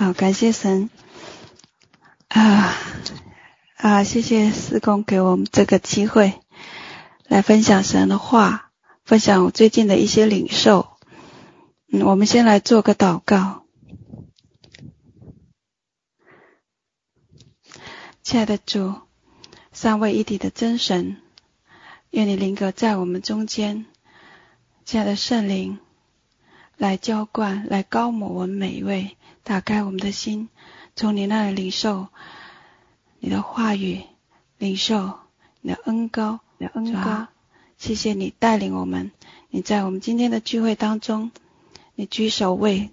[0.00, 0.88] 好，感谢神
[2.28, 2.74] 啊
[3.76, 4.02] 啊！
[4.02, 6.40] 谢谢事工给我们这个机会
[7.28, 8.70] 来分享神的话，
[9.04, 10.96] 分享我最近的一些领受。
[11.92, 13.66] 嗯，我们先来做个祷告。
[18.22, 18.94] 亲爱的主，
[19.70, 21.18] 三位一体的真神，
[22.08, 23.84] 愿你灵格在我们中间，
[24.86, 25.78] 亲爱的圣灵
[26.80, 29.14] 来浇灌，来高抹我们每一位。
[29.44, 30.48] 打开我们的心，
[30.96, 32.08] 从你那里领受
[33.18, 34.00] 你的话语，
[34.56, 35.18] 领受
[35.60, 37.26] 你的恩膏，你的恩膏。
[37.76, 39.10] 谢谢你带领我们，
[39.50, 41.30] 你在我们今天的聚会当中，
[41.94, 42.88] 你居首位，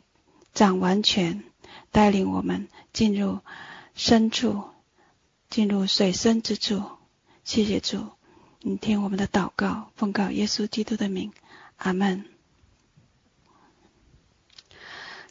[0.53, 1.45] 掌完全，
[1.89, 3.39] 带领我们进入
[3.95, 4.65] 深处，
[5.49, 6.83] 进入水深之处。
[7.45, 8.05] 谢谢主，
[8.59, 11.31] 你听我们的祷告，奉告耶稣基督的名，
[11.77, 12.36] 阿门。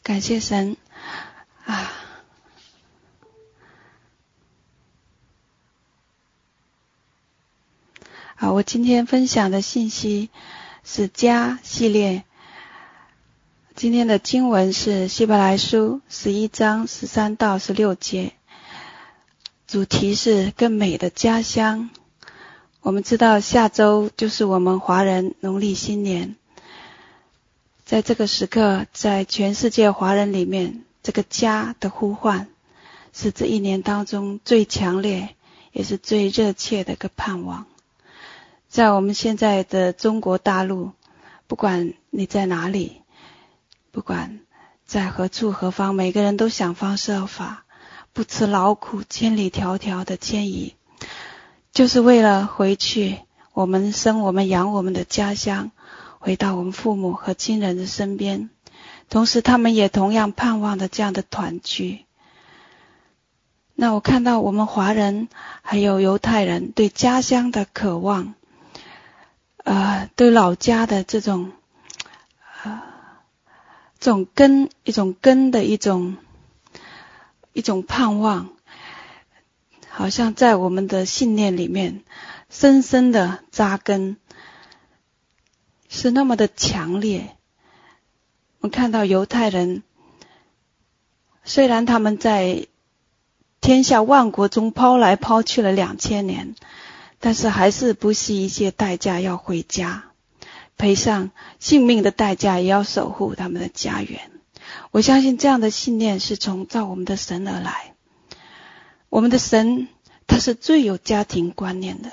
[0.06, 0.76] 感谢神。
[1.64, 1.90] 啊，
[8.36, 10.30] 啊，我今天分享的信息
[10.84, 12.22] 是家系列。
[13.74, 18.34] 今天的经文是希伯来书十一章十三到十六节，
[19.66, 21.90] 主题是更美的家乡。
[22.80, 26.36] 我们知道下周就是我们华人农历新年，
[27.86, 30.82] 在这个时刻，在全世界华人里面。
[31.04, 32.48] 这个家的呼唤，
[33.12, 35.36] 是这一年当中最强烈，
[35.70, 37.66] 也是最热切的一个盼望。
[38.68, 40.90] 在我们现在的中国大陆，
[41.46, 43.02] 不管你在哪里，
[43.92, 44.40] 不管
[44.84, 47.64] 在何处何方，每个人都想方设法，
[48.12, 50.74] 不辞劳苦，千里迢迢的迁移，
[51.72, 53.20] 就是为了回去
[53.52, 55.70] 我们生我们养我们的家乡，
[56.26, 58.50] 回到我们父母和亲人的身边。
[59.08, 62.04] 同时，他们也同样盼望着这样的团聚。
[63.76, 65.28] 那我看到我们华人
[65.62, 68.34] 还有犹太人对家乡的渴望，
[69.62, 71.52] 呃，对老家的这种，
[72.64, 72.82] 呃，
[74.00, 76.16] 这种根，一种根的一种，
[77.52, 78.48] 一种盼望，
[79.88, 82.02] 好像在我们的信念里面
[82.50, 84.16] 深深的扎根，
[85.88, 87.36] 是那么的强烈。
[88.60, 89.82] 我们看到犹太人，
[91.44, 92.66] 虽然他们在
[93.60, 96.54] 天下万国中抛来抛去了两千年，
[97.20, 100.04] 但是还是不惜一切代价要回家，
[100.76, 104.30] 赔上性命的代价也要守护他们的家园。
[104.90, 107.94] 我相信这样的信念是从造我们的神而来。
[109.08, 109.88] 我们的神
[110.26, 112.10] 他是最有家庭观念的，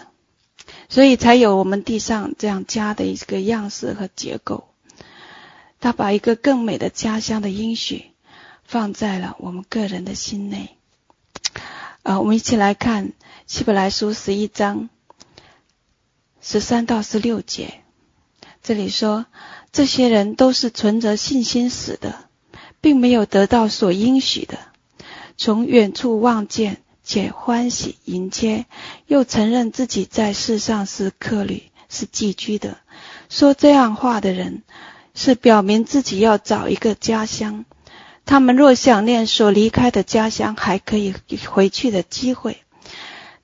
[0.93, 4.67] 所以才有我们地上这样家的一个样式和结构。
[5.79, 8.11] 他把一个更美的家乡的应许
[8.63, 10.77] 放在了我们个人的心内。
[12.03, 13.13] 啊，我们一起来看
[13.47, 14.87] 希伯来书十一章
[16.41, 17.81] 十三到十六节。
[18.61, 19.25] 这里说，
[19.71, 22.25] 这些人都是存着信心死的，
[22.81, 24.59] 并没有得到所应许的，
[25.37, 28.65] 从远处望见，且欢喜迎接，
[29.07, 32.77] 又承认自己在世上是客旅，是寄居的。
[33.29, 34.63] 说这样话的人。
[35.15, 37.65] 是表明自己要找一个家乡。
[38.25, 41.13] 他们若想念所离开的家乡还可以
[41.47, 42.57] 回去的机会，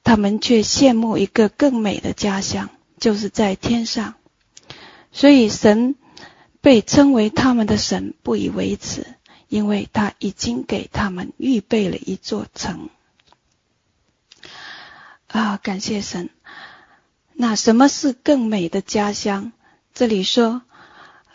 [0.03, 4.15] 他们却羡慕一个更美的家乡，就是在天上。
[5.11, 5.93] 所以神
[6.59, 9.05] 被称为他们的神，不以为耻，
[9.47, 12.89] 因为他已经给他们预备了一座城。
[15.29, 16.29] 啊，感谢神！
[17.34, 19.53] 那什么是更美的家乡？
[19.94, 20.62] 这里说。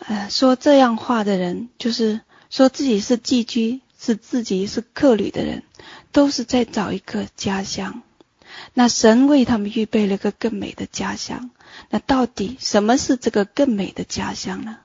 [0.07, 5.63] 呃，说这样话的人，就是说自己是寄居，是自己是客旅的人，
[6.13, 8.03] 都是在找一个家乡。
[8.75, 11.51] 那神为他们预备了一个更美的家乡。
[11.89, 14.79] 那到底什么是这个更美的家乡呢？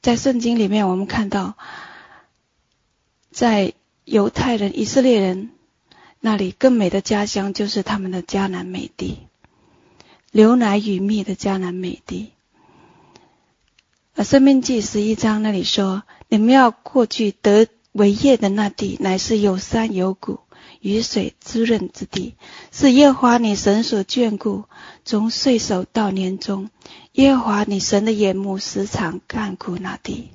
[0.00, 1.58] 在圣经里面，我们看到，
[3.30, 3.74] 在
[4.06, 5.50] 犹太人、以色列人
[6.22, 9.20] 那里，更美的家乡就是他们的迦南美地，
[10.32, 12.32] 牛奶与蜜的迦南美地。
[14.22, 20.40] 《生命记》十一章那里说：“你们要过去得为业的那地，乃是有山有谷、
[20.80, 22.34] 雨水滋润之地，
[22.70, 24.64] 是耶和华你神所眷顾，
[25.06, 26.68] 从岁首到年终，
[27.12, 30.28] 耶和华你神的眼目时常看顾那地。”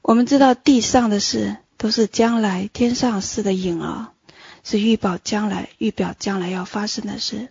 [0.00, 4.08] 我们知道地上的事都是将来天上事的影儿，
[4.68, 7.48] 是预报将来、预表将来要发生的事。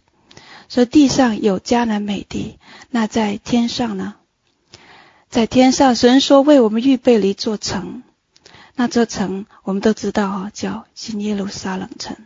[0.69, 2.59] 说地上有迦南美地，
[2.91, 4.13] 那在天上呢？
[5.27, 8.03] 在天上，神说为我们预备了一座城。
[8.75, 12.17] 那座城我们都知道哦，叫新耶路撒冷城。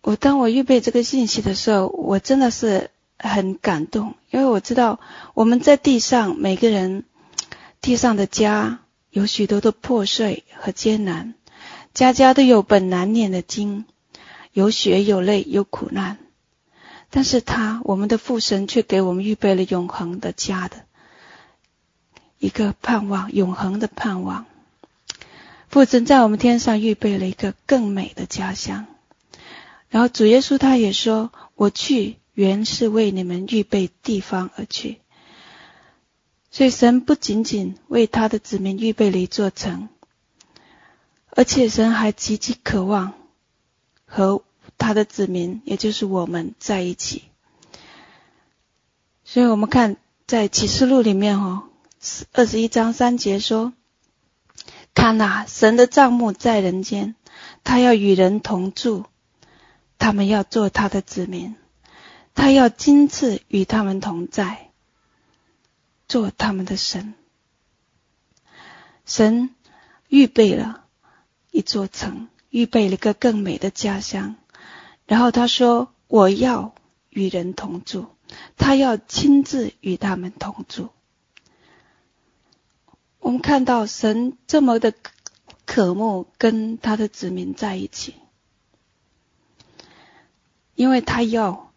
[0.00, 4.98] 我当我预备这个信息的时候，我真的是很感动，因为我知道
[5.34, 7.04] 我们在地上每个人
[7.82, 8.78] 地上的家
[9.12, 11.34] 有许多的破碎和艰难，
[11.92, 13.84] 家家都有本难念的经，
[14.54, 16.16] 有血有泪有苦难，
[17.10, 20.78] 但是他我们的父神却给我们预备了永恒的家的
[22.38, 24.46] 一个盼望，永恒的盼望。
[25.68, 28.86] 父神在我们天上预备了一个更美的家乡。
[29.90, 35.00] 然后主耶稣他也说：“我去原是为你们预备地方而去。”
[36.52, 39.88] 所以神不仅仅为他的子民预备了一座城，
[41.30, 43.14] 而且神还极其渴望
[44.06, 44.44] 和
[44.78, 47.24] 他的子民，也就是我们在一起。
[49.24, 49.96] 所以我们看
[50.26, 51.64] 在启示录里面哦，
[52.32, 53.72] 二十一章三节说
[54.94, 57.14] ：“看哪，神的帐幕在人间，
[57.64, 59.06] 他要与人同住。”
[59.98, 61.54] 他们要做他的子民，
[62.34, 64.71] 他要亲自与他们同在，
[66.12, 67.14] 做他们的神。
[69.06, 69.54] 神
[70.08, 70.84] 预备了
[71.50, 74.36] 一座城，预备了一个更美的家乡。
[75.06, 76.74] 然后他说：“我要
[77.08, 78.08] 与人同住，
[78.58, 80.90] 他要亲自与他们同住。”
[83.18, 84.92] 我们看到神这么的
[85.64, 88.16] 渴慕跟他的子民在一起。
[90.74, 91.72] 因为他要，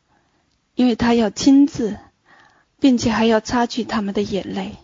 [0.73, 1.97] 因为他要亲自，
[2.79, 4.75] 并且还要擦去他们的眼泪。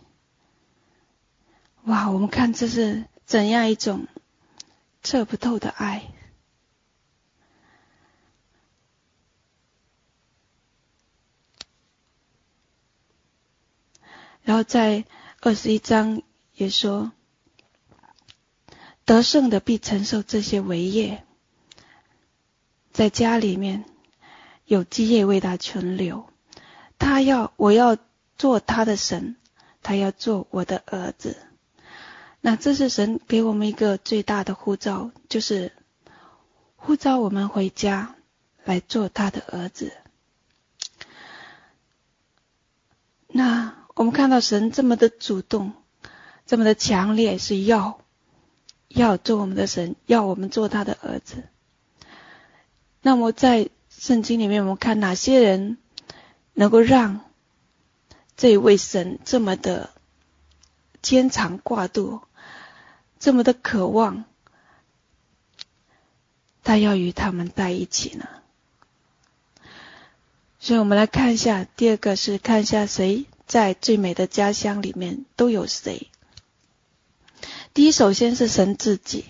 [1.83, 4.07] 哇，我们看这是怎样一种
[5.03, 6.03] 测不透的爱。
[14.43, 15.05] 然后在
[15.39, 16.21] 二十一章
[16.55, 17.11] 也说，
[19.05, 21.23] 得胜的必承受这些为业，
[22.91, 23.85] 在家里面。
[24.65, 26.30] 有基业为他存留，
[27.01, 27.97] 他要我要
[28.37, 29.35] 做他的神，
[29.81, 31.35] 他要做我的儿子。
[32.41, 35.71] 那这是神给我们一个最大的呼召，就是
[36.75, 38.13] 呼召我们回家
[38.63, 39.91] 来做他的儿子。
[43.27, 45.73] 那我们看到神这么的主动，
[46.45, 47.99] 这么的强烈，是要
[48.89, 51.45] 要做我们的神，要我们做他的儿子。
[53.01, 55.79] 那么在圣经里面，我们看哪些人
[56.53, 57.21] 能够让
[58.37, 59.91] 这一位神这么的
[61.01, 62.21] 牵肠挂肚，
[63.19, 64.25] 这么的渴望，
[66.63, 68.27] 他要与他们在一起呢？
[70.59, 76.11] 所以我们来看一下，第二个是看一下谁在最美的家乡里面都有谁。
[77.73, 79.25] 第一，首先是神自己。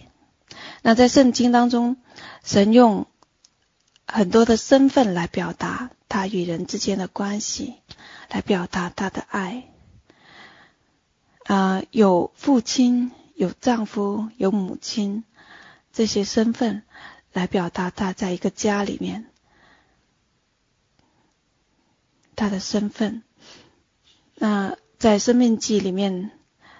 [0.81, 1.95] 那在圣经当中，
[2.43, 3.07] 神用
[4.07, 7.75] 很多的身份来表达他与人之间的关系，
[8.29, 9.67] 来表达他的爱。
[11.45, 15.23] 啊、有父亲，有丈夫，有母亲，
[15.91, 16.83] 这些身份
[17.33, 19.27] 来表达他在一个家里面
[22.35, 23.23] 他的身份。
[24.35, 26.31] 那在《生命记》里面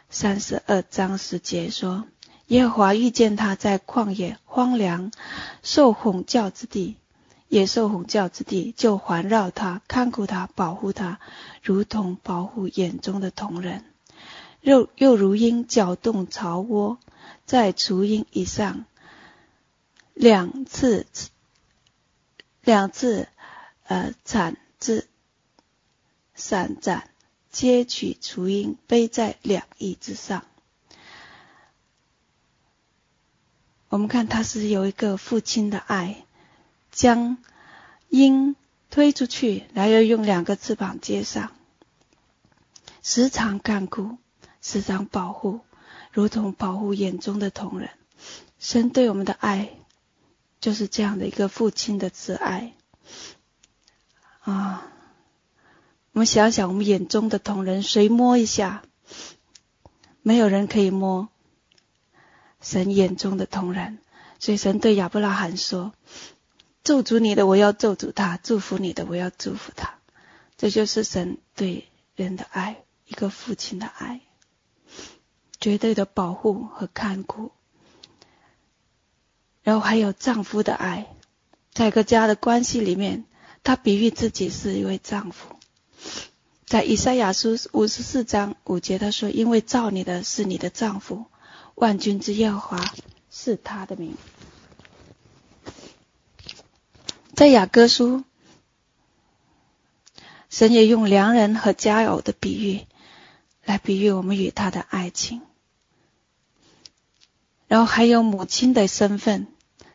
[0.09, 2.05] 三十二章十节说
[2.47, 5.11] ：“耶和华遇见他在旷野荒凉
[5.63, 6.97] 受哄教之地。”
[7.51, 11.19] 野兽吼叫之地，就环绕他，看顾他，保护他，
[11.61, 13.83] 如同保护眼中的瞳人。
[14.61, 16.97] 又又如鹰搅动巢窝，
[17.45, 18.85] 在雏鹰以上，
[20.13, 21.05] 两次，
[22.61, 23.27] 两次，
[23.83, 25.09] 呃，展翅，
[26.33, 27.09] 散展，
[27.51, 30.45] 接取雏鹰，背在两翼之上。
[33.89, 36.23] 我们看，他是有一个父亲的爱。
[36.91, 37.37] 将
[38.09, 38.55] 鹰
[38.89, 41.51] 推出去，然后用两个翅膀接上，
[43.01, 44.17] 时常看顾，
[44.61, 45.61] 时常保护，
[46.11, 47.89] 如同保护眼中的瞳人。
[48.59, 49.71] 神对我们的爱，
[50.59, 52.73] 就是这样的一个父亲的慈爱
[54.41, 54.87] 啊！
[56.11, 58.83] 我们想想，我们眼中的瞳人，谁摸一下？
[60.21, 61.29] 没有人可以摸
[62.59, 63.97] 神眼中的瞳人，
[64.37, 65.93] 所以神对亚伯拉罕说。
[66.83, 69.99] 咒诅你的，我要咒诅他；祝福你的，我要祝福他。
[70.57, 74.21] 这就是神对人的爱，一个父亲的爱，
[75.59, 77.51] 绝对的保护和看顾。
[79.63, 81.15] 然后还有丈夫的爱，
[81.71, 83.25] 在一个家的关系里面，
[83.63, 85.55] 他比喻自己是一位丈夫，
[86.65, 91.25] 在以赛亚书五十四章五节，他说：“因为造你的是你的丈夫，
[91.75, 92.83] 万军之耶和华
[93.29, 94.15] 是他的名。”
[97.35, 98.23] 在雅各书，
[100.49, 102.85] 神也用良人和佳偶的比喻
[103.63, 105.41] 来比喻我们与他的爱情。
[107.67, 109.47] 然后还有母亲的身份，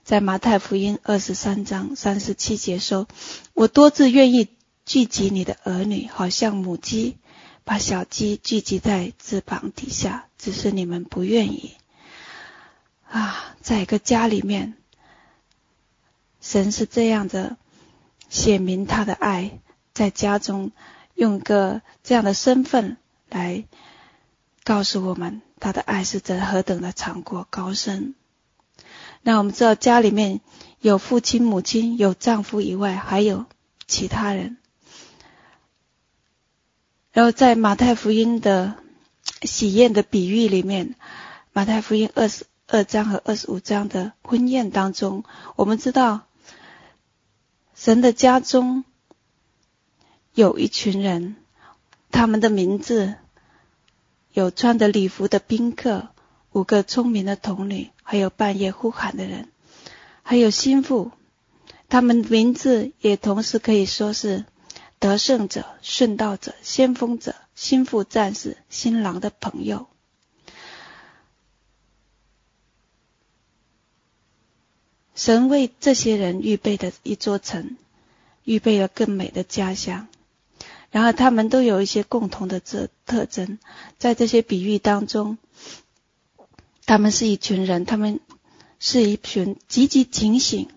[0.05, 3.07] 在马太福音二十三章三十七节说
[3.55, 4.49] ：“我多次愿意。”
[4.87, 7.17] 聚集你的儿女，好像母鸡
[7.65, 11.73] 把小鸡聚集在翅膀底下，只是你们不愿意。
[13.11, 14.75] 啊，在一个家里面，
[16.47, 17.57] 神是这样的
[18.29, 19.59] 显明他的爱，
[19.93, 20.71] 在家中
[21.17, 22.99] 用个这样的身份
[23.29, 23.65] 来
[24.63, 28.15] 告诉我们，他的爱是这何等的长阔高深。
[29.23, 30.41] 那我们知道，家里面
[30.79, 33.47] 有父亲、母亲，有丈夫以外，还有
[33.89, 34.57] 其他人。
[37.11, 38.77] 然后在马太福音的
[39.43, 40.95] 喜宴的比喻里面，
[41.53, 45.25] 马太福音二十二章和二十五章的婚宴当中，
[45.57, 46.23] 我们知道
[47.77, 48.85] 神的家中
[50.35, 51.37] 有一群人，
[52.11, 53.15] 他们的名字
[54.33, 56.09] 有穿着礼服的宾客，
[56.53, 59.51] 五个聪明的童女，还有半夜呼喊的人，
[60.23, 61.13] 还有心腹，
[61.89, 64.45] 他们名字也同时可以说是。
[64.99, 69.89] 得胜者、顺道者、先锋者、心腹战士、新郎的朋友，
[75.17, 77.77] 神为这些人预备的一座城，
[78.45, 80.07] 预备了更美的家乡。
[80.93, 83.59] 然后他们都有一些共同的这特征，
[83.99, 85.39] 在这些比喻当中，
[86.85, 88.21] 他们是一群人，他们
[88.79, 90.69] 是一群积极警醒、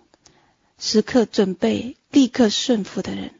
[0.78, 3.32] 时刻准备、立刻顺服的人。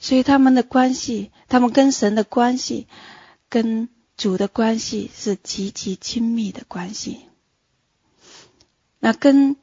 [0.00, 2.86] 所以他们的关系，他们跟神的关系，
[3.48, 3.88] 跟
[4.18, 7.20] 主的关系是极其亲密的关系。
[8.98, 9.56] 那跟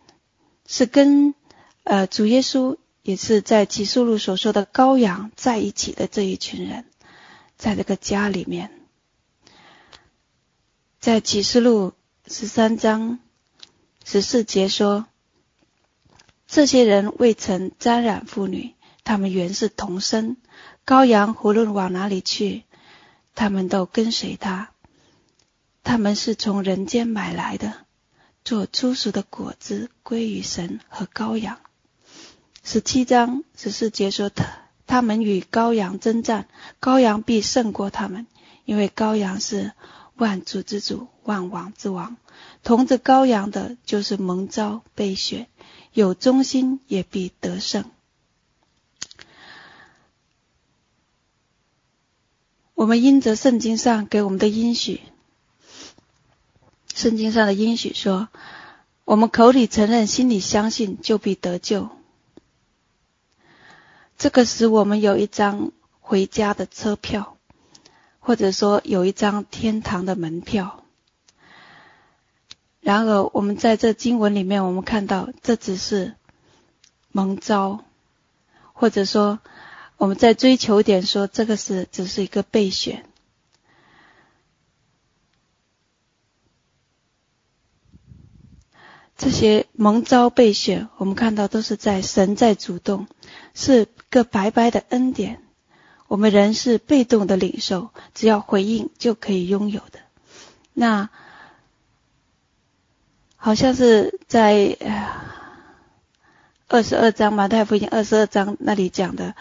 [0.65, 1.35] 是跟
[1.83, 6.85] 呃主耶稣也是在启示录所说的羔羊在一起的这一群人，
[7.57, 8.71] 在这个家里面，
[10.99, 11.91] 在启示录
[12.25, 13.19] 十三章
[14.05, 15.05] 十四节说，
[16.47, 18.73] 这些人未曾沾染妇女。
[19.03, 20.37] 他们原是同生，
[20.83, 22.63] 羔羊无论往哪里去，
[23.35, 24.71] 他们都跟随他。
[25.83, 27.85] 他们是从人间买来的，
[28.43, 31.59] 做初熟的果子归于神和羔羊。
[32.63, 34.45] 十七章十四节说他，
[34.87, 36.47] 他们与羔羊争战，
[36.81, 38.25] 羔羊必胜过他们，
[38.65, 39.73] 因为羔羊是
[40.15, 42.17] 万主之主，万王之王。
[42.63, 45.47] 同着羔羊的，就是蒙召被选，
[45.93, 47.85] 有忠心也必得胜。
[52.75, 54.99] 我们因着圣经上给我们的应许，
[56.93, 58.27] 圣经上的应许说，
[59.05, 61.87] 我们口里承认，心里相信，就必得救。
[64.17, 67.37] 这个使我们有一张回家的车票，
[68.19, 70.83] 或者说有一张天堂的门票。
[72.81, 76.15] 然而，我们在这经文里面，我们看到这只是
[77.13, 77.85] 蒙召，
[78.73, 79.39] 或者说。
[79.97, 83.05] 我们再追求点说，这个是只是一个备选。
[89.17, 93.07] 这些蒙召备选，我们看到都是在神在主动，
[93.53, 95.41] 是个白白的恩典。
[96.07, 99.99] 我们人是被动的领受，只要回应就可以拥有的。
[100.73, 101.09] 那
[103.37, 104.77] 好像是在
[106.67, 109.33] 二十二章马太福音二十二章那里讲的。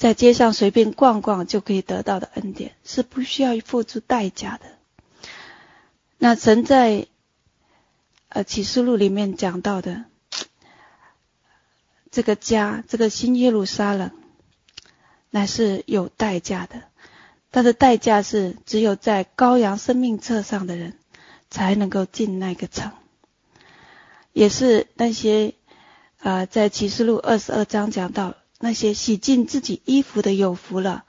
[0.00, 4.64] 在街上随便逛逛就可以得到的恩典，是不需要付出代价的。
[6.16, 7.06] 那神在
[8.30, 10.06] 呃启示录里面讲到的
[12.10, 14.10] 这个家，这个新耶路撒冷，
[15.28, 16.84] 乃是有代价的。
[17.52, 20.96] 它的代价是只有在羔羊生命册上的人
[21.50, 22.90] 才能够进那个城，
[24.32, 25.52] 也是那些
[26.20, 28.34] 呃在启示录二十二章讲到。
[28.62, 31.04] 那些洗净自己衣服的有福了，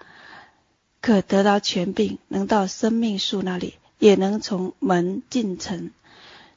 [1.01, 5.91] 可得到权柄，能到生命树那里，也能从门进城。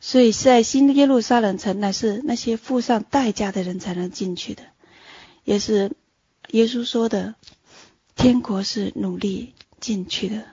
[0.01, 4.63] 所以在新耶路撒冷城，乃是那些付上代价的人才能进去的，
[5.43, 5.91] 也是
[6.51, 7.35] 耶稣说的，
[8.15, 10.45] 天国是努力进去的。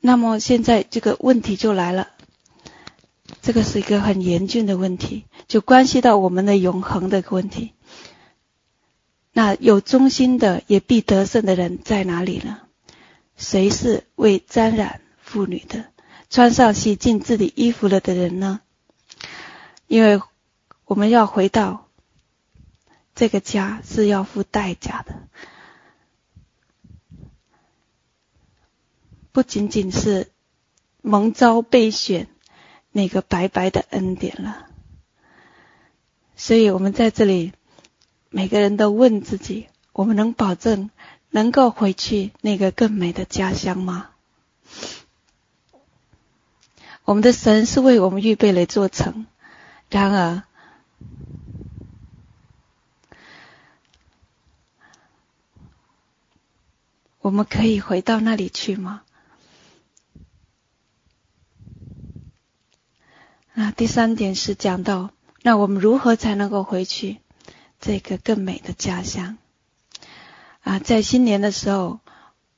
[0.00, 2.08] 那么现在这个问题就来了，
[3.46, 5.24] 这个是一个很严峻的问题。
[5.46, 7.74] 就关系到我们的永恒的问题。
[9.30, 12.62] 那有忠心的也必得胜的人在哪里呢？
[13.36, 15.84] 谁是未沾染妇女的，
[16.28, 18.62] 穿上洗净自己衣服了的人呢？
[19.86, 20.20] 因为
[20.84, 21.86] 我们要回到
[23.14, 25.28] 这个家是要付代价的，
[29.30, 30.32] 不仅仅是
[31.00, 32.26] 蒙召被选
[32.96, 34.68] 那个白白的恩典了。
[36.34, 37.52] 所以我们在这里
[38.30, 40.88] 每个人都问自己：我们能保证？
[41.28, 44.08] 能够回去那个更美的家乡吗？
[47.04, 49.26] 我们的神是为我们预备了一座城，
[49.90, 50.42] 然而，
[57.20, 59.02] 我们可以回到那里去吗？
[63.58, 67.16] 那第三点是讲到，那我们如何才能够回去
[67.80, 69.38] 这个更美的家乡？
[70.60, 72.00] 啊，在新年的时候，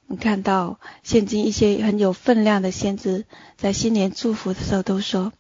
[0.09, 3.27] 我们看到现今一些很有分量的先知，
[3.57, 5.33] 在新年祝福的时候都说，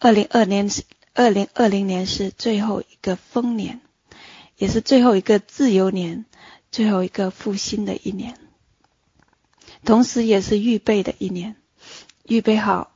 [0.00, 0.82] 二零二年是
[1.14, 3.80] 二零二零年是最后一个丰年，
[4.56, 6.24] 也是最后一个自由年，
[6.72, 8.36] 最后一个复兴的一年，
[9.84, 11.54] 同时也是预备的一年，
[12.24, 12.91] 预备好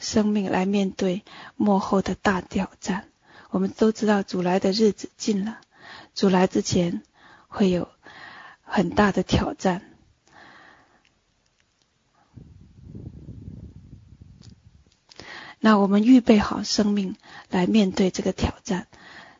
[0.00, 1.22] 生命来面对
[1.54, 3.04] 幕后的大挑战。
[3.50, 5.60] 我们都知道主来的日子近了，
[6.16, 7.02] 主来之前
[7.46, 7.88] 会有。
[8.72, 9.82] 很大的挑战。
[15.58, 17.16] 那我们预备好生命
[17.48, 18.86] 来面对这个挑战。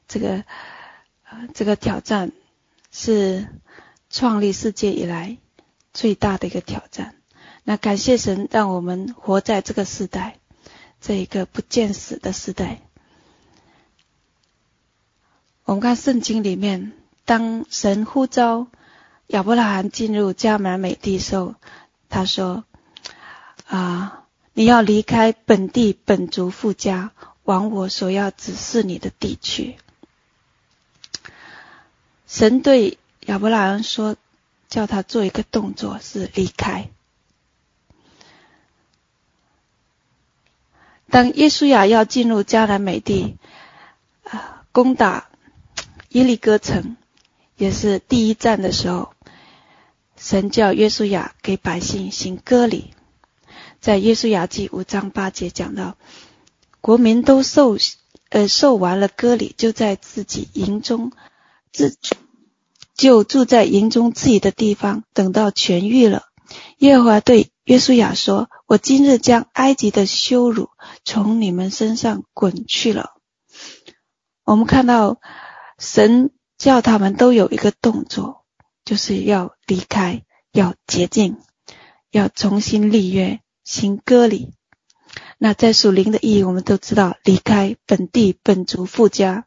[0.09, 0.45] 这个，
[1.23, 2.33] 呃，这个挑战
[2.91, 3.47] 是
[4.09, 5.39] 创立世界以来
[5.93, 7.15] 最大的一个挑战。
[7.63, 10.40] 那感谢神，让我们活在这个时代，
[11.01, 12.81] 这一个不见死的时代。
[15.65, 16.93] 我们看圣经里面，
[17.25, 18.67] 当神呼召。
[19.29, 21.55] 亚伯拉罕进入迦南美地时候，
[22.09, 22.65] 他说
[23.69, 27.13] ：“啊，你要离开本地本族父家，
[27.45, 29.77] 往我所要指示你的地去。”
[32.27, 34.17] 神对亚伯拉罕说
[34.69, 36.91] ：“叫他做一个动作，是离开。”
[41.11, 43.37] 当耶稣亚要进入迦南美地，
[44.25, 45.29] 啊，攻打
[46.11, 46.97] 耶利哥城，
[47.57, 49.13] 也是第一战的时候。
[50.17, 52.93] 神叫约书亚给百姓行割礼，
[53.81, 55.97] 在耶稣亚记五章八节讲到，
[56.83, 57.79] 国民都受
[58.29, 61.13] 呃受完了割礼，就在自己营中
[61.73, 61.97] 自
[62.95, 66.27] 就住在营中自己的地方，等到痊愈了。
[66.77, 70.71] 耶和华对约书亚说：“我今日将埃及的羞辱
[71.05, 73.17] 从你们身上滚去了。”
[74.47, 75.21] 我们看到
[75.77, 78.39] 神叫他们都有一个动作。
[78.85, 81.39] 就是要离开，要洁净，
[82.11, 84.53] 要重新立约，行割礼。
[85.39, 89.47] 那在属灵的意义，我们都知道，离开本地本族父家，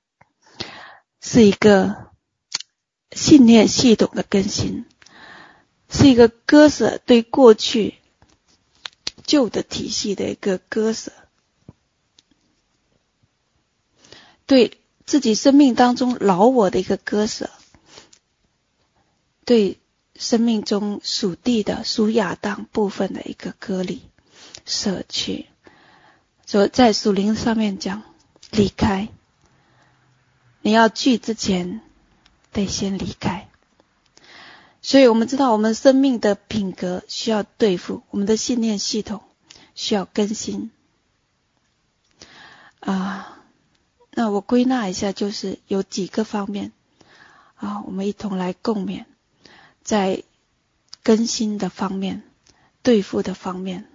[1.20, 2.12] 是一个
[3.12, 4.86] 信念系统的更新，
[5.90, 7.96] 是一个割舍对过去
[9.24, 11.12] 旧的体系的一个割舍，
[14.46, 17.50] 对自己生命当中老我的一个割舍。
[19.46, 19.78] 对
[20.16, 24.02] 生命中属地的属亚当部分的一个割离
[24.66, 25.48] 舍去，
[26.46, 28.04] 所以在属灵上面讲
[28.52, 29.10] 离开，
[30.62, 31.82] 你要聚之前
[32.54, 33.50] 得先离开。
[34.84, 39.24] 所以我们知道，我们生命的品格需要对付，我们的信念系统
[39.74, 40.70] 需要更新。
[42.82, 43.42] 啊，
[44.12, 46.74] 那我归纳一下，就是有几个方面
[47.56, 49.06] 啊，我们一同来共勉。
[49.84, 50.24] 在
[51.02, 52.24] 更新的方面，
[52.82, 53.90] 对付的方面，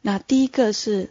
[0.00, 1.10] 那第一个是，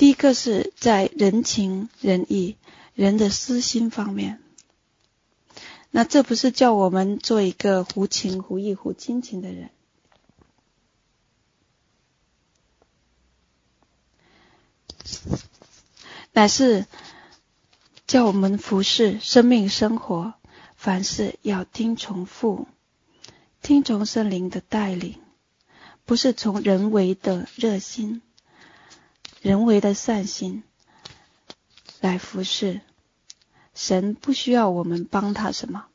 [0.00, 2.56] 第一个是在人情仁义、
[2.94, 4.42] 人的私心方面。
[5.90, 9.68] 那这不是叫我们做一个无情无义、无亲情的人。
[16.32, 16.86] 乃是
[18.06, 20.32] 叫我们服侍生命生活，
[20.76, 22.66] 凡事要听从父，
[23.60, 25.20] 听从圣灵的带领，
[26.06, 28.22] 不是从人为的热心、
[29.40, 30.62] 人为的善心
[32.00, 32.80] 来服侍。
[33.74, 35.86] 神不需要我们帮他什么，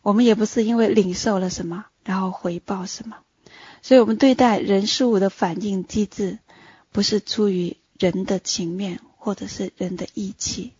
[0.00, 3.18] 我们也不是因为领受了什么然后回报什么。
[3.82, 6.38] 所以我们对待人事物的反应机制，
[6.92, 10.72] 不是出于人的情面或者是人的义气，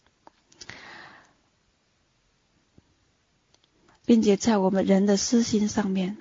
[4.07, 6.17] 并且在我们人的私心上面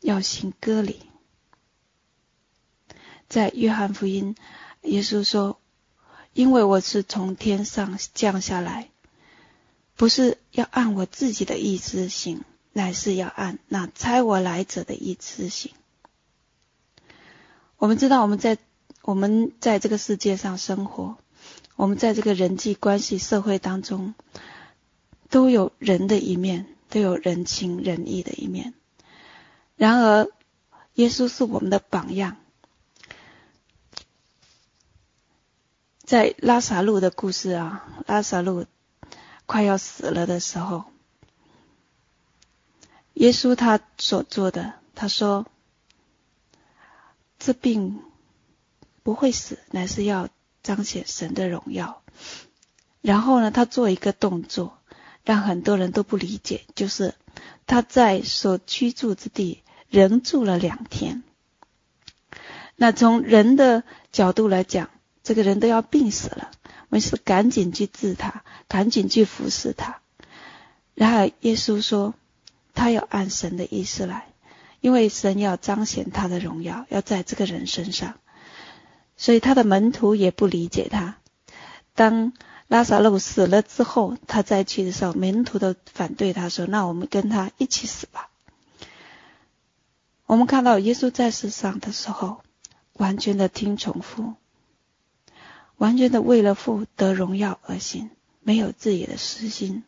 [0.00, 1.00] 要行割礼。
[3.28, 4.36] 在约翰福音，
[4.86, 5.58] 耶稣说
[6.32, 8.88] ：“因为我是从天上降下来，
[9.96, 15.72] 不是要按我自己的意思行，乃是要按那差我来者的意思行。”
[17.78, 18.58] 我们知道，我们在
[19.02, 21.18] 我们在这个世界上生活，
[21.76, 24.14] 我们在这个人际关系社会当中，
[25.28, 28.72] 都有人的一面，都有人情人义的一面。
[29.76, 30.28] 然而，
[30.94, 32.38] 耶稣是我们的榜样。
[36.06, 38.66] 在拉萨路的故事啊，拉萨路
[39.44, 40.84] 快要死了的时候，
[43.14, 45.46] 耶稣他所做的，他说
[47.40, 48.00] ：“这病
[49.02, 50.28] 不会死，乃是要
[50.62, 52.00] 彰显神的荣耀。”
[53.02, 54.78] 然后呢，他做一个动作，
[55.24, 57.16] 让很多人都不理解，就是
[57.66, 61.24] 他在所居住之地仍住了两天。
[62.76, 64.90] 那从人的角度来讲，
[65.26, 69.98] 这个人都要病死了，我们是赶紧去治他，赶紧去服侍他。
[70.94, 72.14] 然后耶稣说，
[72.74, 74.28] 他要按神的意思来，
[74.80, 78.14] 因为神要彰显他的荣耀，要在这个人身上。
[79.16, 81.16] 所以他的门徒也不理解他。
[81.96, 82.32] 当
[82.68, 88.30] 拉撒路死了之后，他再去的时候，门徒都反对他说：“那我们跟他一起死吧。”
[90.26, 92.42] 我们看到耶稣在世上的时候，
[92.92, 94.34] 完全的听从父。
[95.78, 98.10] 完全的为了父得荣耀而行，
[98.40, 99.84] 没有自己的私心，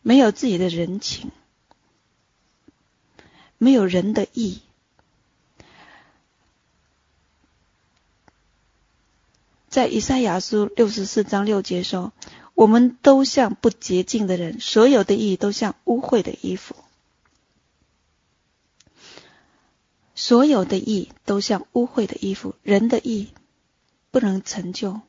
[0.00, 1.30] 没有自己的人情，
[3.58, 4.62] 没有人的义。
[9.68, 12.12] 在以赛亚书六十四章六节说
[12.54, 16.76] ：“我们都像不洁净的人，所有的义都像污秽的衣服。
[20.14, 23.28] 所有的义都像污秽的衣服，人的义。”
[24.14, 25.00] 不能成就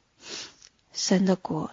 [0.92, 1.70] 神的国。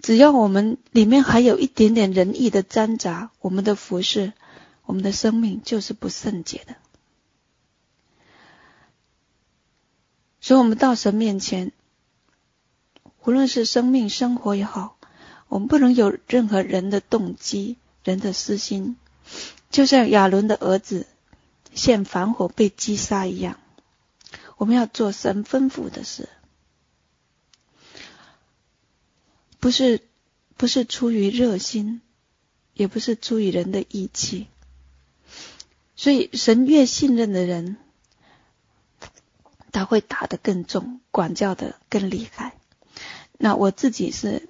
[0.00, 4.34] 只要我们里面还有一点点仁义的掺杂，我们的服事，
[4.84, 6.76] 我们的生命就是不圣洁的。
[10.40, 11.72] 所以，我们到神面前，
[13.24, 14.96] 无论是生命、生活也好，
[15.48, 18.96] 我们不能有任何人的动机、人的私心，
[19.70, 21.08] 就像亚伦的儿子
[21.74, 23.58] 献燔火被击杀一样。
[24.56, 26.28] 我们要做神吩咐的事，
[29.60, 30.00] 不是
[30.56, 32.00] 不是出于热心，
[32.72, 34.48] 也不是出于人的义气。
[35.94, 37.76] 所以，神越信任的人，
[39.72, 42.58] 他会打得更重，管教得更厉害。
[43.38, 44.48] 那我自己是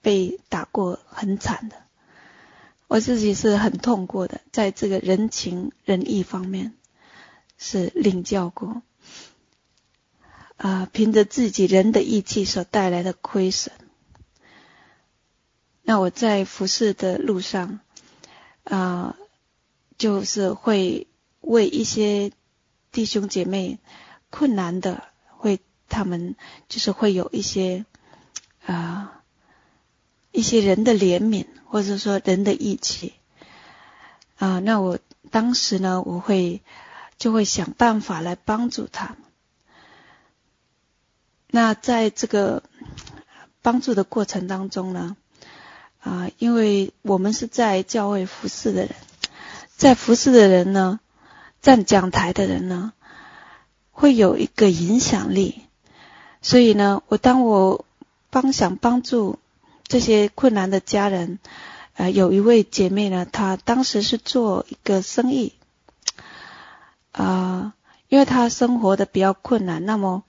[0.00, 1.76] 被打过很惨的，
[2.86, 6.74] 我自己是很痛过的，在这个人情仁义方面
[7.56, 8.82] 是领教过。
[10.58, 13.70] 啊，凭着自己人的义气所带来的亏损，
[15.82, 17.78] 那我在服侍的路上，
[18.64, 19.14] 啊，
[19.98, 21.06] 就是会
[21.40, 22.32] 为一些
[22.90, 23.78] 弟兄姐妹
[24.30, 25.04] 困难的，
[25.36, 26.34] 会他们
[26.68, 27.86] 就是会有一些
[28.66, 29.22] 啊
[30.32, 33.12] 一些人的怜悯，或者说人的义气，
[34.38, 34.98] 啊，那我
[35.30, 36.62] 当时呢，我会
[37.16, 39.18] 就会想办法来帮助他们。
[41.50, 42.62] 那在这个
[43.62, 45.16] 帮助的过程当中呢，
[46.00, 48.94] 啊，因为我们是在教会服侍的人，
[49.74, 51.00] 在服侍的人呢，
[51.62, 52.92] 站讲台的人呢，
[53.90, 55.62] 会有一个影响力，
[56.42, 57.86] 所以呢，我当我
[58.28, 59.38] 帮想帮助
[59.84, 61.38] 这些困难的家人，
[61.94, 65.54] 呃，有一位姐妹呢，她当时是做一个生意，
[67.12, 67.72] 啊，
[68.08, 70.24] 因为她生活的比较困难，那么。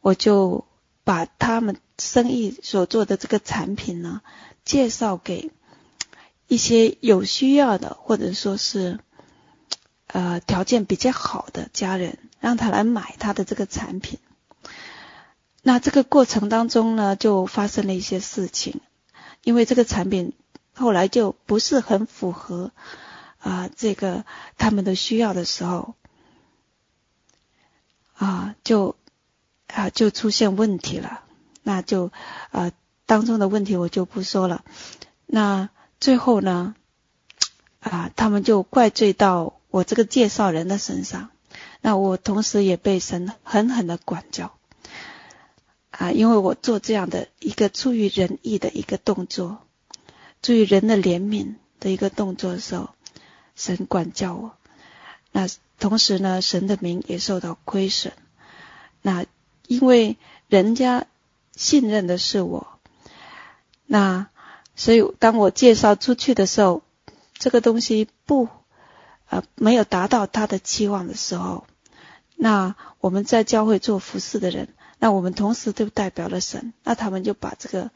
[0.00, 0.64] 我就
[1.04, 4.22] 把他们生意所做的这个产品呢，
[4.64, 5.50] 介绍给
[6.46, 9.00] 一些有需要的，或者说是
[10.06, 14.18] 呃条件比较好的家人，让他来买他的这个产品。
[15.62, 18.80] 那这个过程当中呢，就发生了一些事情，
[19.42, 20.32] 因为这个产品
[20.74, 22.70] 后来就不是很符合
[23.40, 24.24] 啊、这个
[24.56, 25.94] 他们的需要的时候，
[28.14, 28.94] 啊就。
[29.68, 31.22] 啊，就出现问题了，
[31.62, 32.10] 那就
[32.50, 32.72] 啊
[33.06, 34.64] 当中的问题我就不说了。
[35.26, 35.68] 那
[36.00, 36.74] 最后呢，
[37.80, 41.30] 啊，他们就怪罪到我这个介绍人的身上，
[41.80, 44.52] 那我同时也被神狠狠的管教
[45.90, 49.58] 啊，因为我做这样的一个出于仁义的一个动作，
[50.42, 52.90] 出于人的怜悯的一个动作的时候，
[53.54, 54.54] 神管教我。
[55.30, 55.46] 那
[55.78, 58.12] 同时呢，神的名也受到亏损。
[59.02, 59.26] 那
[59.68, 60.16] 因为
[60.48, 61.06] 人家
[61.54, 62.66] 信任的是我，
[63.86, 64.28] 那
[64.74, 66.82] 所以当我介绍出去的时候，
[67.34, 68.48] 这个东西不。
[69.30, 71.66] 呃，没有达到他的期望的时候，
[72.34, 77.90] 那我们在教会做服侍的人，那我们同时都代表了神，那他们就把这个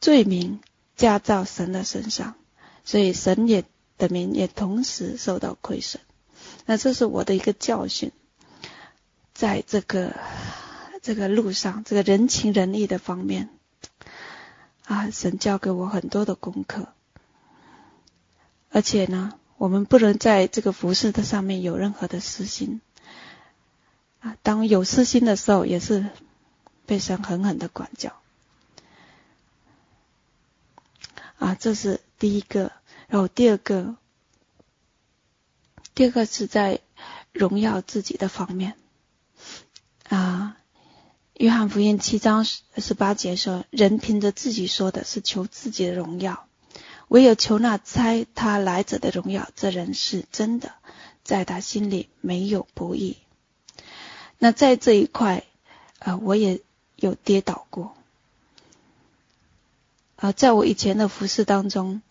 [0.00, 0.60] 罪名
[0.94, 2.36] 加到神的身上，
[2.84, 3.64] 所以神也
[3.96, 6.00] 的名也同时受到亏损。
[6.66, 8.12] 那这是我的一个教训，
[9.34, 10.14] 在这个
[11.08, 13.48] 这个路上，这个人情仁义的方面，
[14.84, 16.92] 啊，神教给我很多的功课，
[18.68, 19.32] 而且呢。
[19.56, 22.80] 我们不能在这个服饰的上面有任何的私心
[24.20, 24.36] 啊！
[24.44, 26.06] 当有私心的时候，也是
[26.86, 28.12] 被神狠狠的管教
[31.38, 31.56] 啊！
[31.56, 32.70] 这是第一个，
[33.08, 33.96] 然后第二个，
[35.96, 36.80] 第二个是在
[37.32, 38.74] 荣耀自己的方面
[40.08, 40.56] 啊。
[41.38, 46.48] 约翰福音七章十八节说：“人凭着自己说的是求自己的荣耀。”
[47.06, 50.72] 唯有求那差他来者的荣耀，这人是真的，
[51.22, 53.18] 在他心里没有不义。
[54.38, 55.44] 那在这一块，
[56.00, 56.60] 呃，我也
[56.96, 57.94] 有跌倒过。
[60.16, 62.02] 啊、呃，在我以前的服饰当中，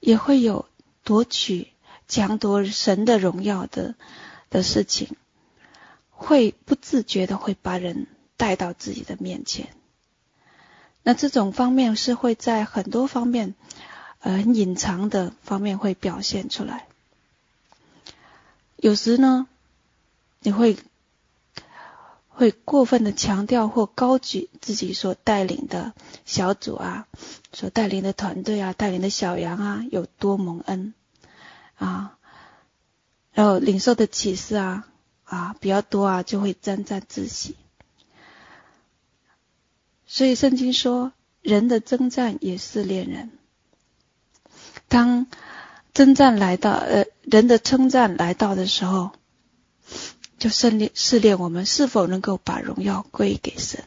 [0.00, 0.68] 也会有
[1.02, 1.68] 夺取、
[2.06, 3.94] 抢夺神的荣耀的
[4.50, 5.16] 的事情，
[6.10, 8.06] 会不自觉的会把人
[8.38, 9.68] 带到自己的面前。
[11.02, 13.54] 那这种方面是会在很多方面。
[14.20, 16.88] 呃，隐藏的方面会表现出来。
[18.74, 19.46] 有时呢，
[20.40, 20.76] 你会
[22.28, 25.92] 会过分的强调或高举自己所带领的
[26.26, 27.06] 小组啊，
[27.52, 30.94] 所带领的团队啊，带领的小羊啊，有多蒙恩
[31.76, 32.18] 啊，
[33.32, 34.84] 然后领受的启示啊
[35.22, 37.54] 啊比较多啊，就会沾沾自喜。
[40.08, 43.30] 所以圣经说，人的征战也是炼人。
[44.88, 45.26] 当
[45.92, 49.10] 征战来到，呃，人的称赞来到的时候，
[50.38, 53.84] 就试炼试炼我们是否能够把荣耀归给神。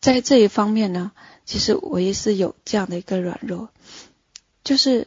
[0.00, 1.12] 在这一方面呢，
[1.46, 3.70] 其实我也是有这样的一个软弱，
[4.64, 5.06] 就是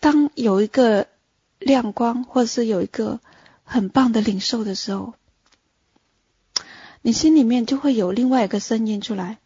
[0.00, 1.08] 当有一个
[1.58, 3.20] 亮光，或者是有一个
[3.64, 5.14] 很棒的领受的时候。
[7.02, 9.38] 你心里面就会有另外一个声音出来，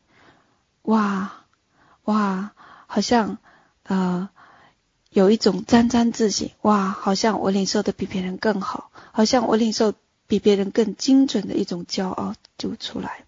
[0.82, 1.44] 哇，
[2.04, 2.52] 哇，
[2.86, 3.36] 好像
[3.82, 4.30] 呃
[5.10, 9.92] 有一种沾沾自喜，哇，好像我领受的比别人更好，好像我领受
[10.26, 13.24] 比别人更精准的一种骄傲就出来，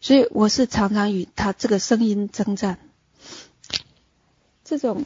[0.00, 2.80] 所以我是常常与他这个声音征战，
[4.64, 5.04] 这种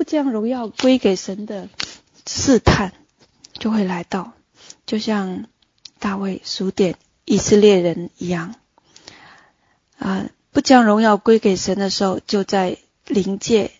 [0.00, 1.68] 不将荣耀归给神的
[2.26, 2.94] 试探
[3.52, 4.32] 就会来到，
[4.86, 5.44] 就像。
[5.98, 6.94] 大卫数点
[7.26, 8.54] 以色列人一样，
[9.98, 13.72] 啊，不将荣耀归给神的时候，就在灵界，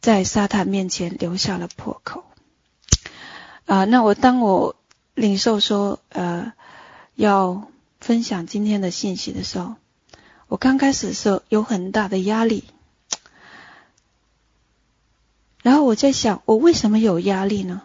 [0.00, 2.24] 在撒旦面前留下了破口。
[3.66, 4.74] 啊，那我当我
[5.14, 6.52] 领受说，呃，
[7.14, 7.68] 要
[8.00, 9.76] 分享今天的信息的时候，
[10.48, 12.64] 我刚开始的时候有很大的压力，
[15.64, 17.80] 然后我在想，我为什么有压力呢？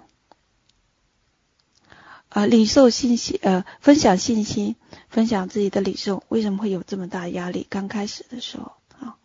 [2.28, 4.76] 啊，领受信息，呃，分享信息，
[5.08, 7.66] 分享自己的领受，为什么会有这么大压力？
[7.70, 9.16] 刚开始的时候，啊，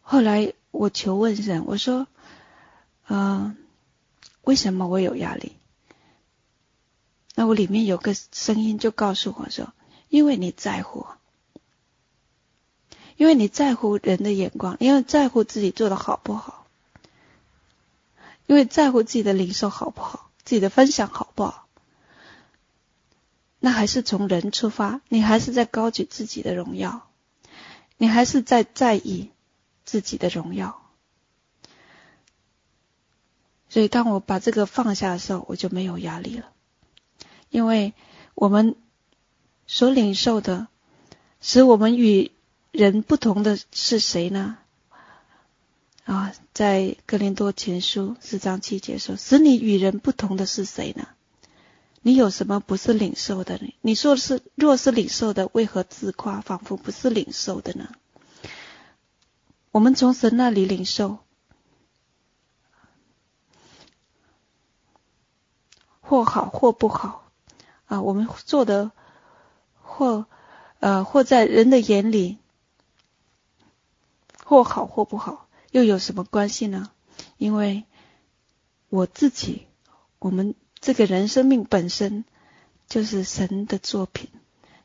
[0.00, 2.06] 后来我求问神，我说，
[3.08, 3.56] 嗯、
[4.42, 5.56] 为什么我有压力？
[7.34, 9.72] 那我里面有个声音就告诉我说，
[10.08, 11.04] 因为你在乎，
[13.16, 16.67] 因为你在乎人的眼光，因为在乎自己做的好不好，
[18.48, 20.24] 因为在乎自己的领受好不好。
[20.42, 21.68] 自己的分享好不好？
[23.60, 27.10] 那还是从人出发，你还是在高举自己的荣耀，
[27.98, 29.30] 你还是在在意
[29.84, 30.90] 自己的荣耀。
[33.68, 36.50] 所以，当我把这个放下的时候，我就没有压力了，
[37.50, 37.92] 因为
[38.34, 38.74] 我们
[39.66, 40.68] 所领受的，
[41.42, 42.32] 使我们与
[42.70, 44.56] 人不同的是谁呢？
[46.08, 51.06] 啊，在哥林多前书四章七节说：“使你与人不同的是谁呢？
[52.00, 53.74] 你有什么不是领受的呢？
[53.82, 57.90] 你说是若是领受的，为何自夸，仿佛不是领受的呢？
[59.70, 61.18] 我们从神那里领受，
[66.00, 67.30] 或好或不好
[67.84, 68.92] 啊，我们做的
[69.82, 70.24] 或
[70.80, 72.38] 呃或在人的眼里，
[74.42, 76.90] 或好或不好，又有什么关系呢？
[77.36, 77.84] 因为
[78.88, 79.66] 我自己，
[80.18, 82.24] 我们这个人生命本身
[82.86, 84.30] 就是神的作品，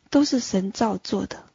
[0.09, 1.45] 都是神造作的，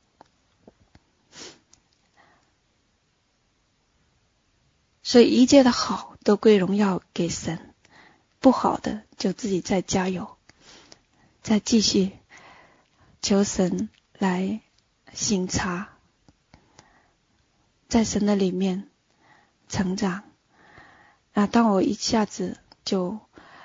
[5.03, 7.75] 所以一切的好都归荣耀给神，
[8.41, 10.37] 不好的就自己再加油，
[11.43, 12.13] 再继续
[13.21, 14.61] 求神来
[15.13, 15.97] 省察，
[17.89, 18.89] 在神的里面
[19.69, 20.25] 成长。
[21.35, 23.19] 那当我一下子就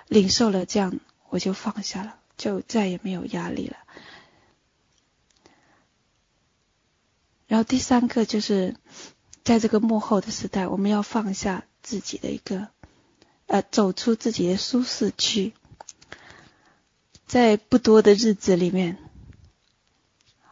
[0.08, 3.78] 领受了这样，我就放下了，就再也没有压力了。
[7.48, 8.76] 然后第三个就是，
[9.44, 12.68] 在这个幕后的时代，我们要放下自己的一个，
[13.48, 15.54] 呃，走出自己的舒适区，
[17.28, 18.98] 在不多的日子里面，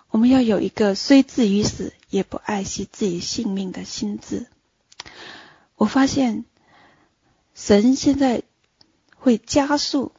[0.09, 4.47] 我们要有一个虽至于死也不爱惜自己性命的心智。
[5.81, 6.45] 我发现。
[7.53, 8.43] 神现在
[9.17, 10.13] 会加速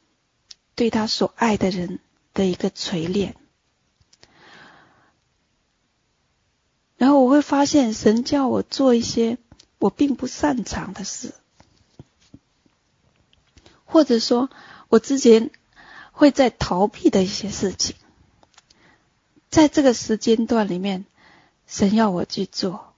[0.75, 1.99] 对他所爱的人
[2.31, 3.35] 的一个锤炼，
[6.95, 9.39] 然后我会发现神叫我做一些
[9.79, 11.33] 我并不擅长的事，
[13.83, 14.51] 或者说
[14.89, 15.49] 我之前
[16.11, 17.95] 会在逃避的一些事情，
[19.49, 21.05] 在这个时间段里面，
[21.65, 22.92] 神要我去做。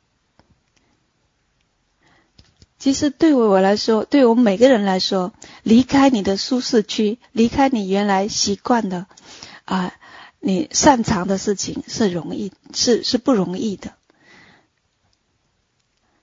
[2.78, 5.34] 其实对于我来说，对我们每个人来说，
[5.64, 9.08] 离开你的舒适区，离开你原来习惯的
[9.64, 9.94] 啊，
[10.40, 13.94] 你擅长的事情是容易，是是不容易的。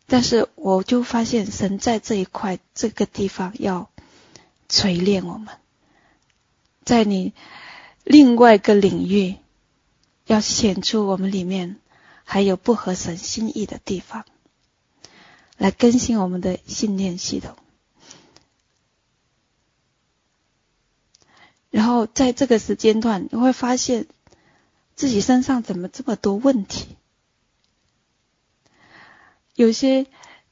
[0.06, 3.90] 但是我就发现，神在这一块这个地方要
[4.68, 5.48] 锤炼我们，
[6.84, 7.32] 在你
[8.04, 9.36] 另外一个领域，
[10.26, 11.76] 要显出我们里面
[12.24, 14.26] 还有不合神心意的地方。
[15.58, 17.56] 来更新我们的信念系统，
[21.70, 24.06] 然后在这个时间段，你会发现
[24.96, 26.96] 自己身上怎么这么多问题？
[29.54, 30.06] 有些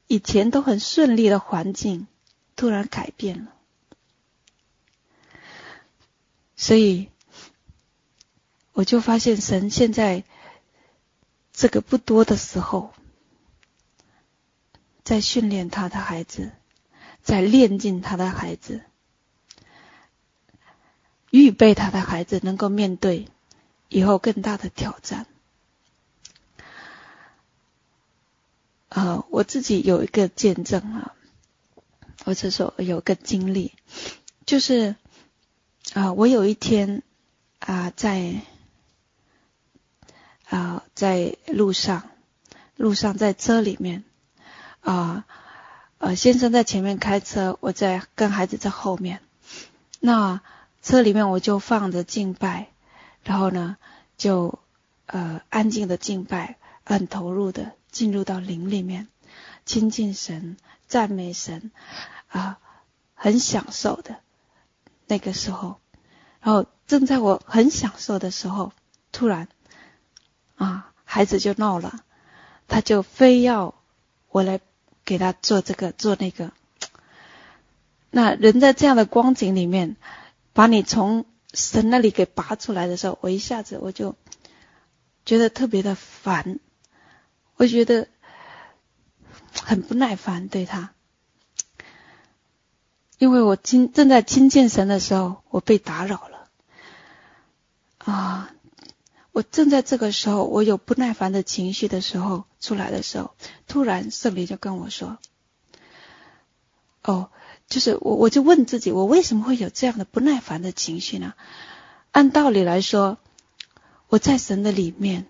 [0.07, 2.07] 以前都很顺利的环境
[2.55, 3.51] 突然改变了，
[6.55, 7.09] 所以
[8.71, 10.23] 我就发现神现在
[11.51, 12.93] 这个不多的时候。
[15.11, 16.53] 在训练他的孩子，
[17.21, 18.81] 在练进他的孩子，
[21.31, 23.27] 预备他的孩子能够面对
[23.89, 25.25] 以后更大的挑战。
[28.87, 31.13] 啊、我自己有一个见证啊，
[32.23, 33.73] 或者说有个经历，
[34.45, 34.95] 就是
[35.91, 37.03] 啊、我有一天
[37.59, 38.35] 啊、在
[40.45, 42.09] 啊、在路上，
[42.77, 44.05] 路上在车里面。
[44.81, 45.25] 啊，
[45.99, 49.21] 呃，先生在前面开车，我在跟孩子在后面。
[49.99, 50.41] 那
[50.81, 52.69] 车里面我就放着敬拜，
[53.23, 53.77] 然后呢，
[54.17, 54.57] 就
[55.05, 59.07] 呃安静的敬拜，很投入的进入到灵里面，
[59.63, 61.71] 亲近神，赞美神，
[62.27, 62.57] 啊，
[63.13, 64.17] 很享受的
[65.05, 65.79] 那个时候。
[66.39, 68.73] 然后正在我很享受的时候，
[69.11, 69.47] 突然
[70.55, 71.99] 啊，孩子就闹了，
[72.67, 73.75] 他就非要
[74.29, 74.59] 我来。
[75.11, 76.53] 给他做这个做那个，
[78.11, 79.97] 那人在这样的光景里面，
[80.53, 84.15] 把你从神那里给拔出来的时候，我一下子我就
[85.25, 86.61] 觉得特别的烦，
[87.57, 88.07] 我觉得
[89.61, 90.93] 很不耐烦对他，
[93.17, 96.47] 因为我亲正在亲近神的时候，我被打扰了
[97.97, 98.53] 啊。
[99.33, 103.31] 我正在这个时候，我有不耐烦的情绪的时候出来的时候，
[103.65, 105.19] 突然圣灵就跟我说
[107.01, 107.29] ：“哦，
[107.69, 111.33] 就是我，我就问自己，我为什么会有这样的不耐烦的情绪呢？
[112.11, 113.19] 按道理来说，
[114.09, 115.27] 我在神的里面，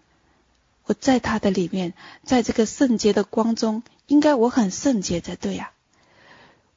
[0.85, 1.93] 我在他的里面，
[2.23, 5.73] 在这个圣洁的光中，应该我很圣洁才对呀。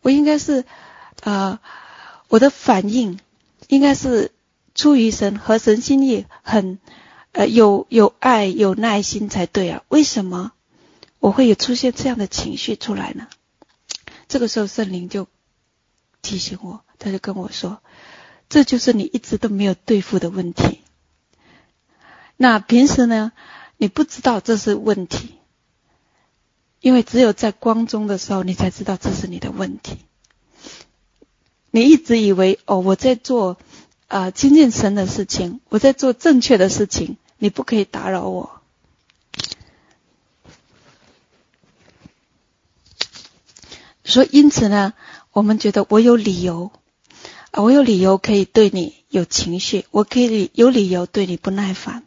[0.03, 0.67] 我应该是，
[1.23, 1.59] 呃，
[2.29, 3.19] 我的反应
[3.69, 4.31] 应该是
[4.75, 6.79] 出于神，和神心意，很。”
[7.35, 9.83] 呃，有有爱有耐心才对啊！
[9.89, 10.53] 为什么
[11.19, 13.27] 我会有出现这样的情绪出来呢？
[14.29, 15.27] 这个时候圣灵就
[16.23, 17.83] 提醒我，他就跟我说
[18.49, 20.79] ：“这就是你一直都没有对付的问题。
[22.37, 23.33] 那平时呢，
[23.79, 25.35] 你不知道这是问题，
[26.81, 29.99] 因为只有在光中的时候，你才知道这是你的问题。
[31.73, 33.59] 你一直以为哦，我在做
[34.07, 38.61] 啊亲近神的事情，我在做正确的事情，你不可以打扰我。
[44.05, 44.93] 所以因此呢，
[45.33, 46.71] 我们觉得我有理由
[47.51, 52.05] 啊，我有理由可以对你有情绪，我可以有理由对你不耐烦。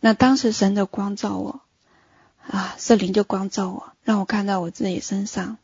[0.00, 1.62] 那当时神就光照我
[2.46, 5.58] 啊，圣灵就光照我，让我看到我自己身上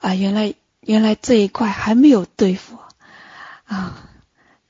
[0.00, 2.76] 啊，原来原来这一块还没有对付
[3.64, 4.08] 啊，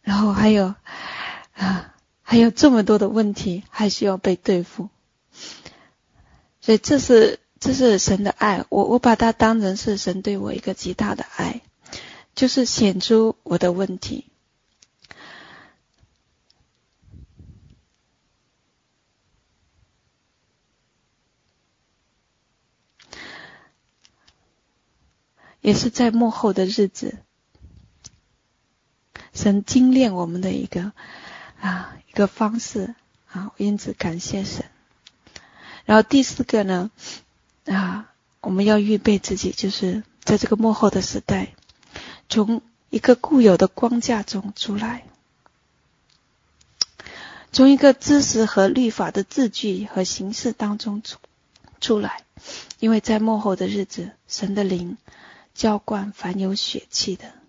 [0.03, 0.75] 然后还有
[1.53, 4.89] 啊， 还有这么多的问题还需要被对付，
[6.61, 11.61] 所以这是这是神的爱，我我把它当成是神对我一个极大的爱，
[12.35, 14.27] 就是显出我的问题。
[25.61, 27.19] 也是在幕后的日子，
[29.33, 30.93] 神精炼我们的一个
[31.63, 32.95] 啊一个方式
[33.31, 34.67] 啊，因此感谢神。
[35.87, 36.91] 然后第四个呢
[37.65, 38.11] 啊，
[38.41, 41.55] 我们要预备自己，就是在这个幕后的时代，
[42.29, 42.61] 从
[42.91, 45.05] 一个固有的框架中出来，
[47.53, 51.19] 从一个知识和律法的字句和形式当中出
[51.81, 52.25] 出来，
[52.81, 54.99] 因为在幕后的日子，神的灵。
[55.55, 57.42] 浇灌凡有血气的。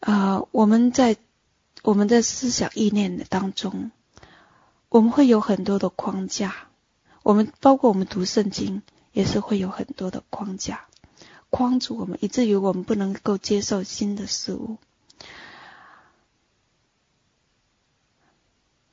[0.00, 1.16] 啊、我们在
[1.82, 3.90] 我们的思想意念的当中，
[4.88, 6.68] 我们会有很多的框架。
[7.22, 8.82] 我们包括我们读圣经，
[9.12, 10.86] 也是会有很多的框架
[11.50, 14.78] 框住我们，以至于我们不能够接受新的事物。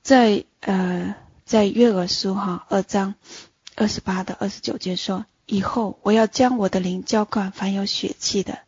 [0.01, 3.15] 在呃，在约珥书哈二章。
[3.77, 8.59] 二十八到二十九节说：“以后我要将我的灵浇灌凡有血气的，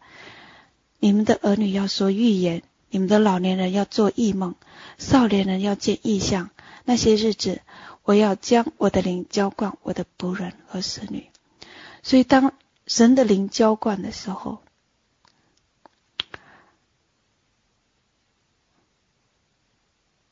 [0.99, 4.55] 你们的儿女要说预言，你们的老年人要做异梦，
[4.97, 6.49] 少年人要见异象。
[6.85, 7.61] 那些日子，
[8.03, 11.27] 我要将我的灵浇灌我的仆人和使女。
[12.03, 12.53] 所以，当
[12.85, 14.59] 神的灵浇灌的时候，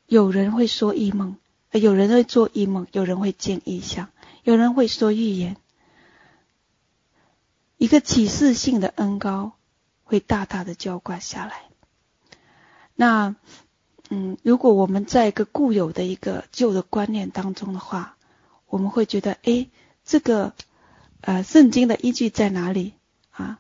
[0.08, 1.38] 有人会说异梦，
[1.72, 4.10] 有人会做异梦，有人会见异象。”
[4.46, 5.58] 有人会说预言，
[7.78, 9.54] 一个启示性的恩膏
[10.06, 11.64] 会大大的浇灌下来。
[12.96, 13.36] 那，
[14.10, 18.16] 嗯，如果我们在一个固有的一个旧的观念当中的话，
[18.68, 19.70] 我们会觉得，诶，
[20.06, 20.54] 这个，
[21.20, 22.94] 呃，圣经的依据在哪里
[23.32, 23.60] 啊？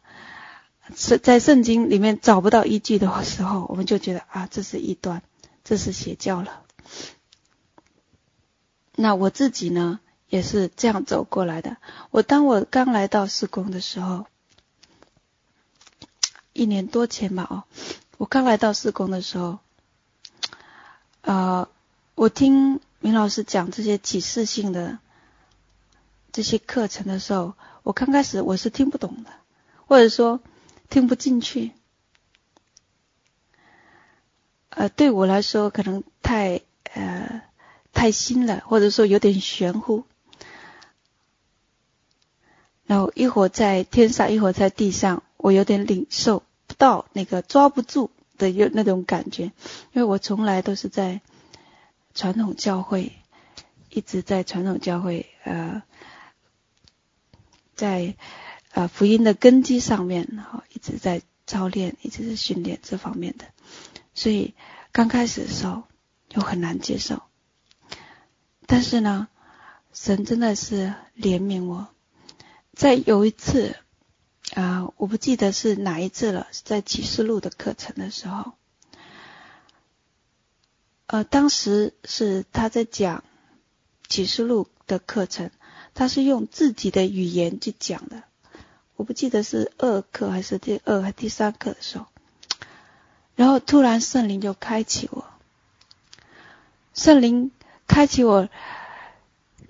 [0.95, 5.21] 是在圣经里面找不到依据的时候， 我们就觉得啊，这是异端，
[5.65, 6.61] 这是邪教了。
[8.95, 9.99] 那我自己呢？
[10.27, 11.77] 也是这样走过来的。
[12.09, 14.25] 我当我刚来到事工的时候，
[16.55, 17.63] 一年多前吧，哦，
[18.17, 19.59] 我刚来到事工的时候，
[21.19, 21.67] 呃，
[22.15, 24.99] 我听明老师讲这些启示性的
[26.31, 29.31] 这些课程的时候，我刚开始我是听不懂的，
[29.85, 30.39] 或者说
[30.89, 31.73] 听不进去。
[34.69, 36.61] 呃，对我来说可能太
[36.93, 37.41] 呃
[37.91, 40.05] 太新了，或者说有点玄乎。
[42.85, 46.43] 然后一会儿在天上，一会儿在地上，我有点领受
[46.77, 49.51] 到那个抓不住的有那种感觉，因
[49.93, 51.21] 为我从来都是在
[52.13, 53.11] 传统教会，
[53.89, 55.83] 一直在传统教会，呃，
[57.75, 58.15] 在
[58.71, 63.45] 呃福音的根基上面，然后一直在操练，一直在训练这方面的，
[64.13, 64.53] 所以
[64.91, 65.83] 刚开始的时候
[66.27, 67.21] 就很难接受，
[68.65, 69.27] 但是呢，
[69.93, 71.87] 神真的是怜悯我。
[72.73, 73.77] 在有一次，
[74.55, 78.53] 啊、我不记得是哪一次了，在启示录的课程的时候，
[81.07, 83.25] 呃，当时是他在讲
[84.07, 85.51] 启示录的课程，
[85.93, 88.23] 他是用自己的语言去讲的，
[88.95, 92.05] 我不记得是二课还是第二还是第三课的时候，
[93.35, 95.25] 然后突然圣灵就开启我，
[96.93, 97.51] 圣灵
[97.87, 98.47] 开启我，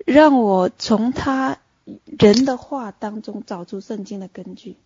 [0.04, 1.58] 让我从他。
[2.04, 4.76] 人的话当中找出圣经的根据，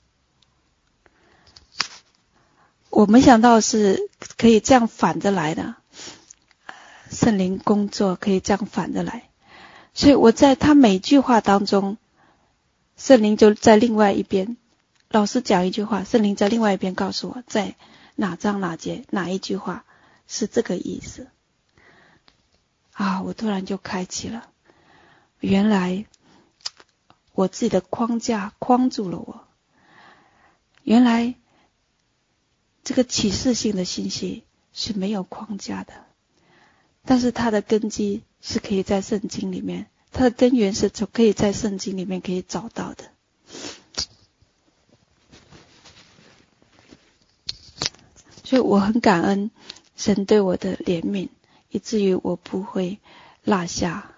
[2.91, 5.77] 我没想到是可以这样反着来的，
[7.11, 9.31] 圣灵工作可以这样反着来，
[9.95, 11.97] 所以我在他每句话当中，
[12.97, 14.59] 圣灵就在另外一边，
[15.09, 17.77] 老师讲一句话，圣灵在另外一边告诉我，在
[18.15, 19.87] 哪章哪节哪一句话
[20.27, 21.29] 是这个意思。
[22.93, 24.51] 啊，我突然就开启了，
[25.39, 26.05] 原来
[27.41, 29.49] 我自己的框架框住了我，
[30.83, 31.37] 原来
[32.85, 36.05] 这个启示性的信息是没有框架的，
[37.03, 39.87] 但是它的根基是可以在圣经里面。
[40.13, 43.05] 它的根源是可以在圣经里面可以找到的，
[48.45, 49.51] 所以我很感恩
[49.97, 51.31] 神对我的怜悯，
[51.71, 52.99] 以至于我不会
[53.45, 54.13] 落下。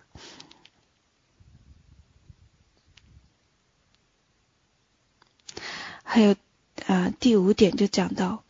[6.12, 6.36] 还有
[6.84, 8.44] 啊，第五点就讲到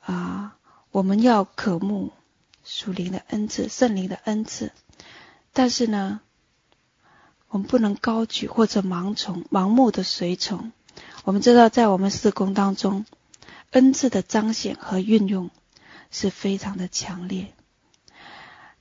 [0.00, 0.56] 啊，
[0.90, 2.10] 我们要渴慕
[2.64, 4.72] 属灵的恩赐、圣灵的恩赐，
[5.52, 6.18] 但是呢，
[7.50, 10.72] 我们不能高举或者盲从、盲目的随从。
[11.22, 13.06] 我们知道，在我们事工当中，
[13.70, 15.50] 恩赐的彰显和运用
[16.10, 17.54] 是非常的强烈，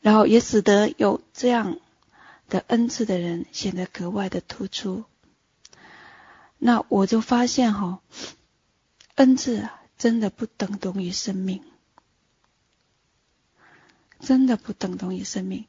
[0.01, 1.77] 然后也使得有这样
[2.49, 5.03] 的恩赐的人显得格外的突出。
[6.57, 8.01] 那我就发现哈，
[9.15, 11.63] 恩赐啊，真的不等同于生命，
[14.19, 15.65] 真的不等同于生命。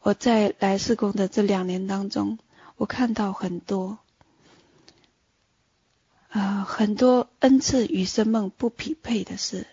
[0.00, 2.38] 我在来事工的这两年当中，
[2.76, 3.98] 我看到很多，
[6.28, 9.66] 啊、很多恩赐与生命不匹配的事。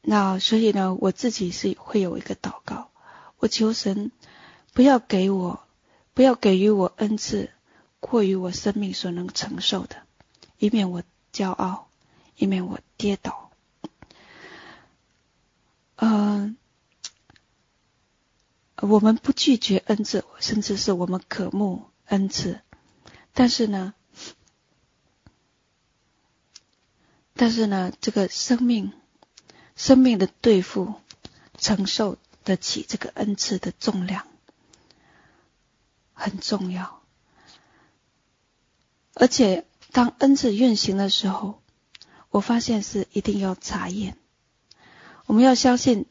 [0.00, 2.90] 那所以呢，我自己是会有一个祷告，
[3.38, 4.10] 我求神
[4.72, 5.60] 不要给我，
[6.14, 7.50] 不要给予我恩赐
[8.00, 10.02] 过于我生命所能承受的，
[10.58, 11.88] 以免我骄傲，
[12.36, 13.50] 以免我跌倒。
[15.96, 16.56] 嗯、
[18.76, 22.62] 我们不拒绝恩赐，甚至是我们渴慕恩赐，
[23.34, 23.92] 但是呢，
[27.34, 28.92] 但是呢，这个生命，
[29.76, 30.94] 生命的对付，
[31.58, 34.26] 承受得起这个恩赐的重量，
[36.14, 36.99] 很重要。
[39.20, 41.60] 而且，当恩赐运行的时候，
[42.30, 44.16] 我发现是一定要查验，
[45.26, 46.06] 我们要相信。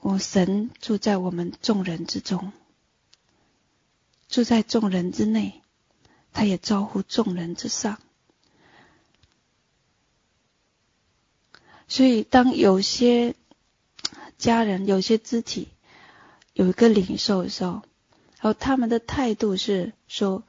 [0.00, 2.52] 我神住在我们众人之中，
[4.28, 5.62] 住在众人之内，
[6.32, 7.98] 他也招呼众人之上。
[11.88, 13.34] 所以，当有些
[14.38, 15.70] 家人、有些肢体
[16.52, 17.82] 有一个领受的时候，
[18.38, 20.44] 然后他们的态度是说：“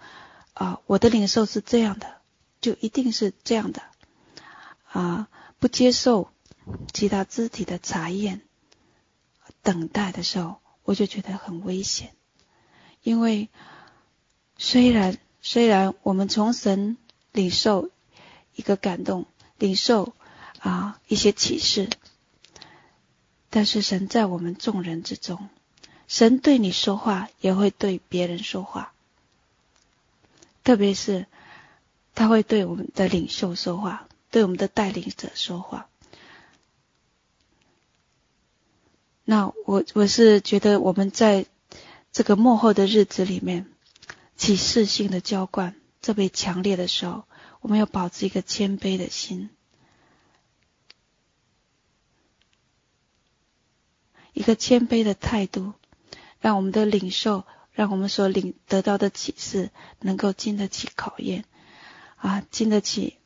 [0.58, 2.18] 啊，我的领受是这样的，
[2.62, 3.84] 就一定是这样的。”
[4.90, 5.28] 啊，
[5.60, 6.32] 不接受
[6.94, 8.42] 其他肢体的查验。
[9.62, 12.16] 等待的时候，我就觉得很危险，
[13.04, 13.50] 因为
[14.58, 16.98] 虽然虽然我们从神
[17.34, 17.90] 领受
[18.56, 19.26] 一个感动，
[19.58, 20.14] 领受
[20.60, 21.90] 啊一些启示，
[23.50, 25.50] 但是神在我们众人之中，
[26.08, 28.94] 神对你说话也会对别人说话，
[30.68, 31.28] 特别是
[32.14, 35.88] 他会对我们的领袖说话，对我们的带领者说话。
[39.24, 41.46] 那我我是觉得我们在
[42.12, 43.66] 这个幕后的日子里面，
[44.36, 47.24] 启示性的浇灌特别强烈的时候，
[47.62, 49.50] 我们要保持一个谦卑的心，
[54.34, 55.72] 一个谦卑的态度，
[56.42, 57.46] 让我们的领受，
[57.78, 59.70] 让我们所领得到的启示
[60.00, 61.46] 能够经得起考验，
[62.16, 63.18] 啊，经得起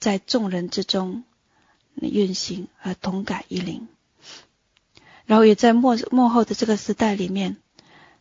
[0.00, 1.22] 在众人之中
[1.94, 3.86] 运行而同感一灵。
[5.24, 7.58] 然后也在末幕后的这个时代里面，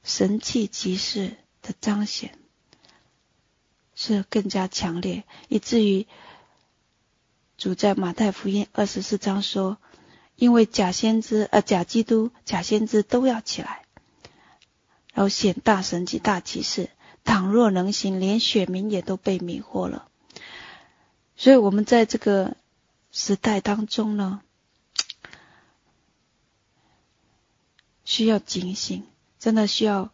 [0.03, 2.37] 神迹奇事的彰显
[3.95, 6.05] 是更加强烈，以至于
[7.57, 9.79] 主在马太福音二十四章说
[10.37, 13.84] ：“因为假先知、呃假基督、假先知都要起来，
[15.15, 16.91] 然后显大神迹、大奇事，
[17.23, 20.07] 倘若能行，连选民也都被迷惑了。”
[21.35, 22.55] 所以，我们在这个
[23.11, 24.41] 时代当中呢。
[28.07, 29.03] 需要警醒，
[29.39, 30.11] 真的需要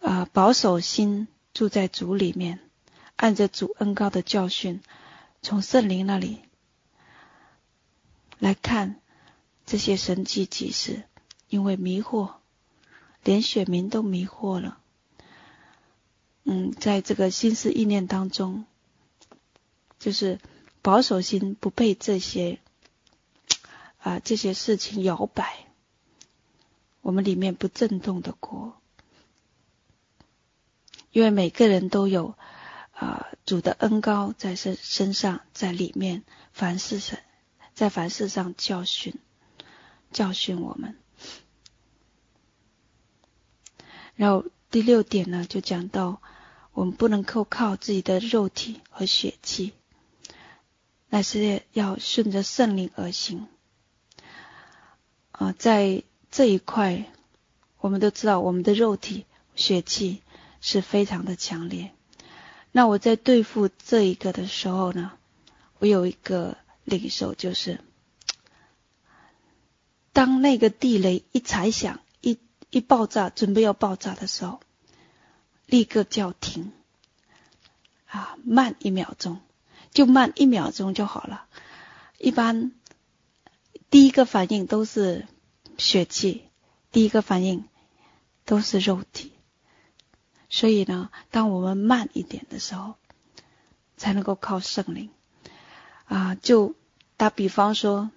[0.00, 2.58] 啊、保守心，住在主里面，
[3.16, 4.80] 按着主恩高的教训，
[5.42, 6.40] 从圣灵那里
[8.38, 9.02] 来看
[9.66, 11.02] 这些神迹奇事，
[11.48, 12.36] 因为迷惑，
[13.28, 14.78] 连选民都迷惑了。
[16.44, 18.64] 嗯，在这个心思意念当中，
[19.98, 20.38] 就是
[20.80, 22.58] 保守心，不被这些
[23.98, 25.66] 啊、这些事情摇摆。
[27.02, 28.80] 我们里面不震动的国，
[31.12, 32.34] 因为每个人都有
[32.92, 36.24] 啊、主的恩膏在身身上，在里面，
[36.54, 37.18] 凡事上
[37.74, 39.12] 在凡事上教训
[40.12, 40.96] 教训我们。
[44.18, 46.20] 然后第六点呢，就讲到
[46.72, 49.72] 我们不能够靠自己的肉体和血气，
[51.08, 53.46] 那是要顺着圣灵而行。
[55.30, 56.02] 啊、在
[56.32, 57.04] 这一块，
[57.78, 60.20] 我们都知道我们的肉体血气
[60.60, 61.92] 是非常的强烈。
[62.72, 65.12] 那我在对付这一个的时候呢，
[65.78, 67.78] 我有一个领受，就是
[70.12, 72.00] 当那个地雷一踩响，
[72.70, 74.60] 一爆炸，准备要爆炸的时候，
[75.66, 76.72] 立刻叫停，
[78.06, 79.40] 啊，慢一秒钟，
[79.90, 81.46] 就慢一秒钟就好了。
[82.18, 82.72] 一般
[83.90, 85.26] 第一个反应都是
[85.78, 86.44] 血气，
[86.92, 87.64] 第一个反应
[88.44, 89.32] 都是肉体。
[90.50, 92.96] 所以呢，当我们慢一点的时候，
[93.96, 95.10] 才能够靠圣灵
[96.06, 96.34] 啊。
[96.34, 96.74] 就
[97.16, 98.10] 打比方说，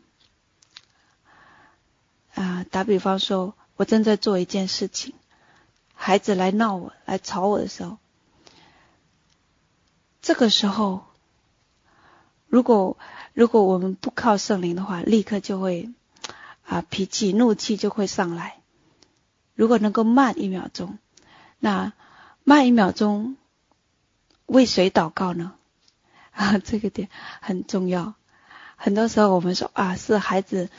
[2.34, 5.16] 啊，打比方说，我正在做一件事情，
[5.96, 7.98] 孩子来闹我、来吵我的时候，
[10.22, 11.06] 这个时候，
[12.46, 12.96] 如果
[13.34, 15.90] 如果我们不靠圣灵的话，立刻就会
[16.64, 18.60] 啊，脾气、怒气就会上来。
[19.56, 21.00] 如果能够慢一秒钟，
[21.58, 21.94] 那。
[22.44, 23.36] 慢一秒钟，
[24.46, 25.54] 为谁祷告呢？
[26.34, 27.10] 啊，这个点
[27.40, 28.14] 很重要。
[28.76, 30.70] 很多时候我们说啊，是孩子，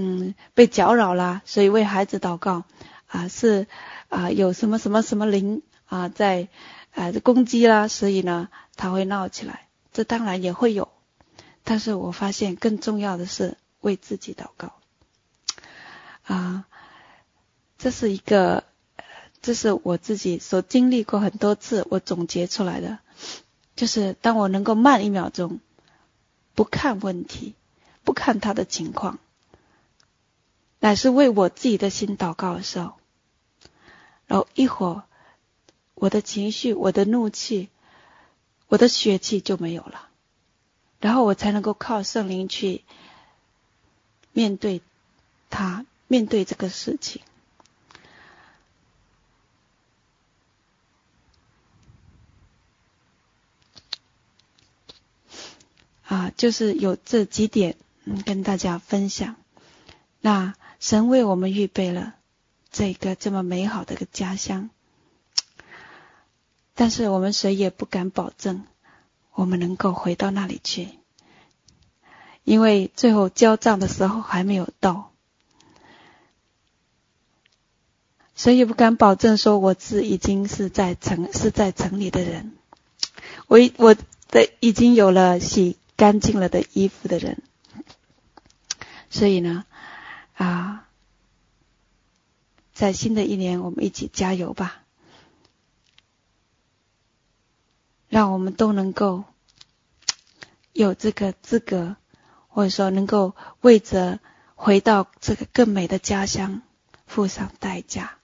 [0.00, 2.64] 嗯，被搅扰了，所以为孩子祷告。
[3.06, 3.66] 啊，是
[4.08, 6.48] 啊，有什么什么什么灵啊在
[6.94, 9.66] 啊攻击啦，所以呢，他会闹起来。
[9.92, 10.88] 这当然也会有，
[11.64, 14.72] 但是我发现更重要的是为自己祷告。
[16.24, 16.64] 啊，
[17.78, 18.64] 这是一个。
[19.42, 22.98] 这是我自己所经历过很多次，我总结出来的，
[23.74, 25.60] 就是当我能够慢一秒钟，
[26.54, 27.54] 不看问题，
[28.04, 29.18] 不看他的情况，
[30.80, 32.94] 乃是为我自己的心祷告的时候，
[34.26, 35.04] 然后一会儿，
[35.94, 37.68] 我的情绪、我的怒气、
[38.66, 40.08] 我的血气就没有了，
[40.98, 42.82] 然后我才能够靠圣灵去
[44.32, 44.80] 面对
[45.50, 47.22] 他，面对这个事情。
[56.04, 57.76] 啊，就是有这几点，
[58.24, 59.36] 跟大家分享。
[60.20, 62.14] 那神为我们预备了
[62.72, 64.70] 这个这么美好的个家乡，
[66.74, 68.64] 但是我们谁也不敢保证
[69.32, 70.88] 我们能够回到那里去，
[72.42, 75.12] 因为最后交账的时候还没有到，
[78.34, 82.52] 谁也不敢保证说我是已经是在城是在城里的人，
[83.46, 85.76] 我我的已经有了洗。
[86.00, 87.42] 干净了的衣服的人，
[89.10, 89.66] 所以呢，
[90.40, 90.88] 啊，
[92.72, 94.84] 在新的一年，我们一起加油吧，
[98.08, 99.24] 让我们都能够
[100.72, 101.96] 有这个资格，
[102.48, 104.18] 或者说能够为着
[104.54, 106.62] 回到这个更美的家乡
[107.06, 108.16] 付上代价，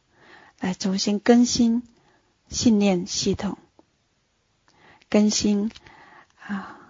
[0.58, 1.82] 来重新更新
[2.48, 3.58] 信念系统，
[5.10, 5.70] 更新
[6.40, 6.80] 啊。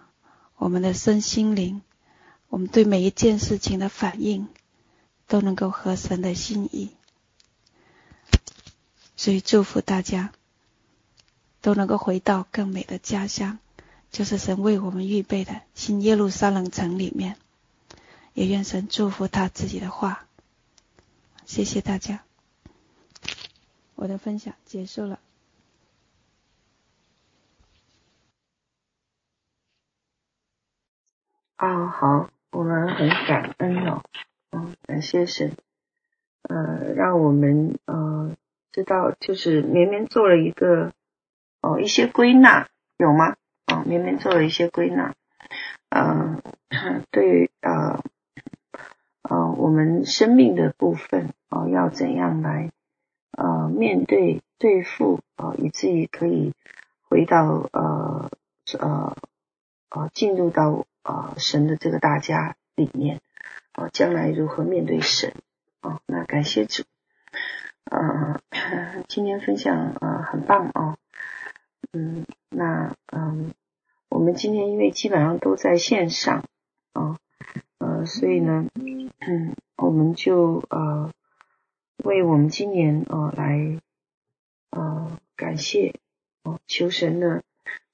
[0.54, 1.82] 我们的身心灵，
[2.46, 4.46] 我们对每一件事情的反应，
[5.26, 6.94] 都能够合神的心意。
[9.16, 10.32] 所以祝福大家，
[11.60, 13.58] 都能够回到更美的家乡，
[14.10, 17.36] 就是神为我们预备的新耶路撒冷城里面。
[18.34, 20.26] 也愿神祝福他自己的话。
[21.46, 22.22] 谢谢大家，
[23.94, 25.18] 我的分享结束了。
[31.56, 34.04] 啊、好，我们很感恩哦，
[34.50, 35.56] 嗯，感谢神，
[36.42, 38.36] 呃，让我们呃
[38.72, 40.92] 知道，就是绵绵做了一个
[41.60, 43.36] 哦一些归纳，有吗？
[43.66, 45.14] 啊、哦，绵绵做了一些归纳，
[45.90, 46.40] 呃，
[47.10, 48.02] 对，呃，
[49.22, 52.70] 呃，我们生命的部分哦，要怎样来
[53.32, 56.52] 呃面对对付啊、以至于可以
[57.08, 58.30] 回到呃
[58.78, 59.16] 呃
[59.90, 60.86] 呃进入到。
[61.08, 63.20] 呃，神的这个大家里面，
[63.76, 65.34] 啊、将来如何面对神
[65.80, 66.82] 啊、那感谢主，
[67.84, 68.40] 呃，
[69.06, 70.96] 今天分享啊、很棒啊，
[71.92, 73.52] 嗯，那嗯，
[74.08, 76.42] 我们今天因为基本上都在线上
[76.94, 77.18] 啊，
[77.76, 81.12] 呃，所以呢，嗯，我们就呃，
[81.98, 83.78] 为我们今年啊、呃、来
[84.70, 85.94] 呃感谢
[86.44, 87.42] 哦，求神呢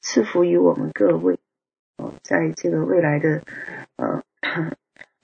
[0.01, 1.41] 赐福于我们各位
[1.97, 3.43] 哦，在这个未来的
[3.97, 4.23] 呃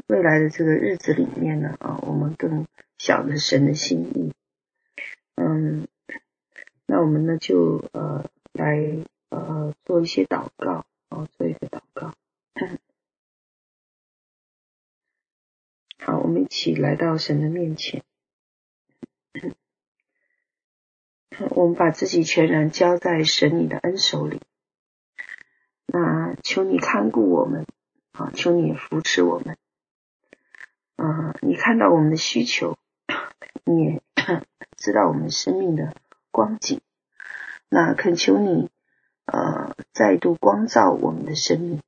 [0.08, 4.32] 未来的这个日子里面呢啊，我们更晓得神的心意。
[5.34, 5.86] 嗯，
[6.86, 12.14] 那我们呢就呃来呃做一些祷告哦，做一个祷告。
[15.98, 18.02] 好，我们一起来到神的面前。
[21.50, 24.40] 我们把自己全然交在神你的恩手里。
[25.84, 27.66] 那求你看顾我们，
[28.12, 29.58] 啊，求你扶持我们。
[30.98, 32.76] 啊，你看到我们的需求，
[33.64, 34.02] 你也
[34.76, 35.94] 知道我们生命的
[36.32, 36.80] 光景。
[37.68, 38.68] 那恳求你，
[39.26, 41.80] 呃，再度光照我们的生命，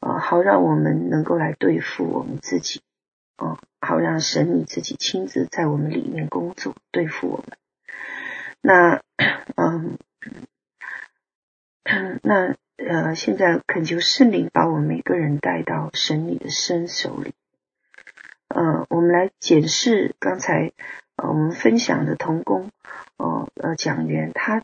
[0.00, 2.80] 啊，好让我们能够来对付我们自己，
[3.36, 7.58] 啊，好让神你自己亲自在我们里面工作，对付我们。
[8.62, 9.02] 那，
[9.56, 9.98] 嗯，
[12.22, 17.34] 那呃，现在恳求圣灵把我们每个人带到神你的身手里。
[18.48, 20.72] 呃，我们来检视刚才
[21.16, 22.70] 呃我们分享的同工，
[23.16, 24.62] 呃呃讲员他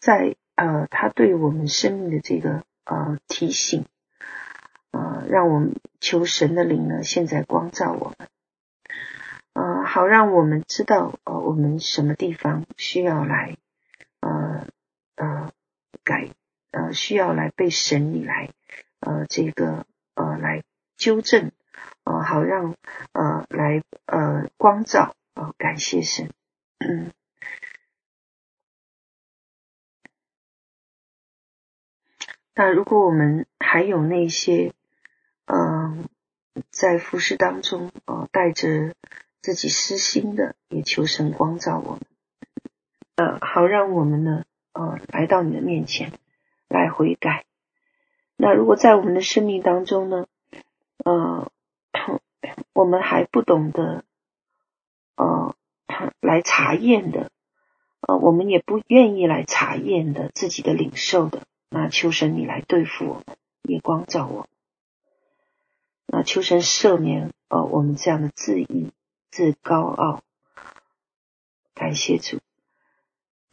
[0.00, 3.86] 在呃他对我们生命的这个呃提醒，
[4.90, 8.28] 呃让我们求神的灵呢现在光照我们。
[9.54, 13.56] 呃，好，让我们知道，呃，我们什么地方需要来，
[14.20, 14.68] 呃，
[15.16, 15.50] 呃，
[16.04, 16.28] 改，
[16.70, 18.50] 呃，需要来被神你来，
[19.00, 20.62] 呃，这个，呃，来
[20.96, 21.50] 纠正，
[22.28, 22.76] 好让，
[23.12, 26.30] 呃，来，呃，光照，呃，感谢神。
[26.78, 27.10] 嗯。
[32.54, 34.74] 那如果我们还有那些，
[35.46, 36.08] 嗯、
[36.54, 38.94] 呃，在服饰当中，呃，带着。
[39.40, 42.00] 自己私心的，也求神光照我们，
[43.14, 46.12] 呃，好让我们呢，呃，来到你的面前
[46.68, 47.46] 来悔改。
[48.36, 50.26] 那如果在我们的生命当中呢，
[51.04, 51.50] 呃，
[52.78, 54.04] 我们还不懂得，
[55.16, 55.56] 呃，
[56.20, 57.32] 来查验的，
[58.02, 64.46] 呃，我们也不愿意来查验的自己的领受的，那求神你来对付我们，也光照我。
[66.06, 68.92] 那求神赦免，呃，我们这样的自义。
[69.32, 70.22] 自高傲，
[71.74, 72.38] 感谢主。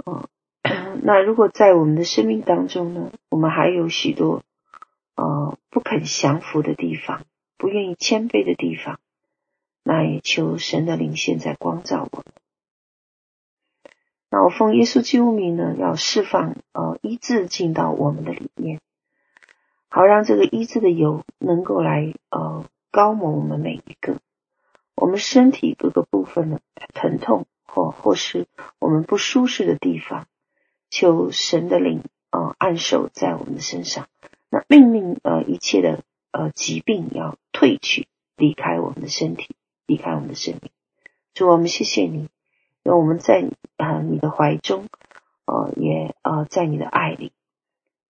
[0.05, 0.30] 哦，
[1.03, 4.43] 那如果在我们的生命当中呢，我们还有许多
[5.15, 7.26] 呃不肯降服的地方，
[7.57, 8.99] 不愿意谦卑的地方，
[9.88, 12.26] 那也求神的灵现在光照我。
[14.32, 18.82] 那我奉耶稣基督名呢，要释放呃医治进到我们的里面，
[19.88, 24.18] 好让这个医治的油能够来呃膏抹我们每一个。
[24.96, 26.62] 我们身体各个部分的
[26.96, 28.48] 疼痛，或或是
[28.80, 30.26] 我们不舒适的地方，
[30.90, 34.08] 求神的灵呃按手在我们的身上，
[34.50, 39.56] 那命令呃一切的呃疾病要退去，离开我们的身体，
[39.86, 40.72] 离开我们的生命。
[41.34, 42.30] 主，我们谢谢你，
[42.84, 44.88] 让我们在啊、你的怀中，
[45.46, 47.32] 呃也呃在你的爱里，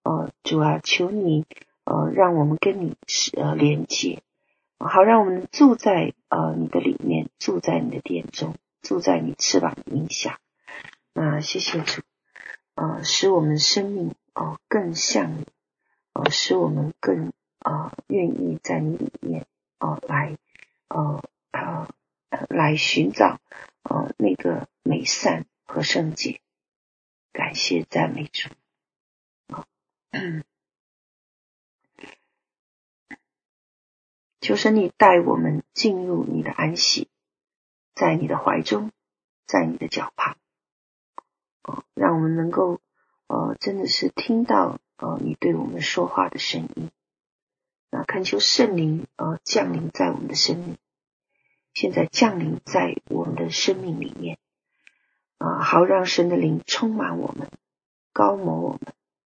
[0.03, 1.45] 呃主啊，求你
[1.83, 4.21] 呃让我们跟你是呃连接。
[4.77, 10.39] 好，让我们住在呃你的里面，住在你的殿中，住在你翅膀的荫下。
[11.13, 12.01] 那谢谢主，
[12.75, 15.47] 呃，使我们生命哦、呃、更像你，
[16.13, 19.45] 呃，使我们更呃愿意在你里面
[19.79, 20.37] 哦、呃、来
[20.89, 21.23] 呃
[21.59, 23.39] 呃来寻找
[23.83, 26.41] 呃那个美善和圣洁。
[27.31, 28.49] 感谢赞美主。
[29.47, 29.65] 啊、
[34.39, 37.09] 求神你带我们进入你的安息，
[37.93, 38.91] 在你的怀中，
[39.45, 40.37] 在你的脚旁，
[41.63, 42.79] 哦，让我们能够，
[43.27, 46.91] 呃，真的是听到，呃，你对我们说话的声音。
[47.89, 50.77] 那恳求圣灵，呃，降临在我们的生命，
[51.75, 54.39] 现在降临在我们的生命里面，
[55.37, 57.51] 啊、好让神的灵充满我们，
[58.13, 58.93] 膏抹我们，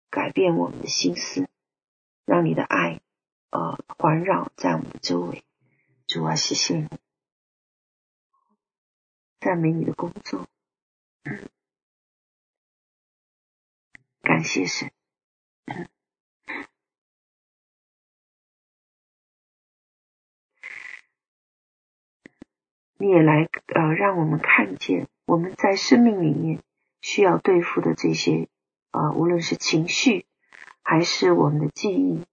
[0.10, 1.50] 改变我们的心思，
[2.26, 3.02] 让你的爱。
[3.50, 5.44] 呃，环绕在我们的周围，
[6.06, 6.88] 主啊，谢谢你，
[9.40, 10.48] 赞美你的工作，
[14.22, 14.92] 感谢神，
[15.66, 15.88] 嗯，
[22.98, 26.60] 你也来呃，让我们看见我们在生命里面
[27.02, 28.48] 需要对付的这些
[28.92, 30.26] 呃，无论是情绪
[30.82, 32.26] 还是我们的记忆。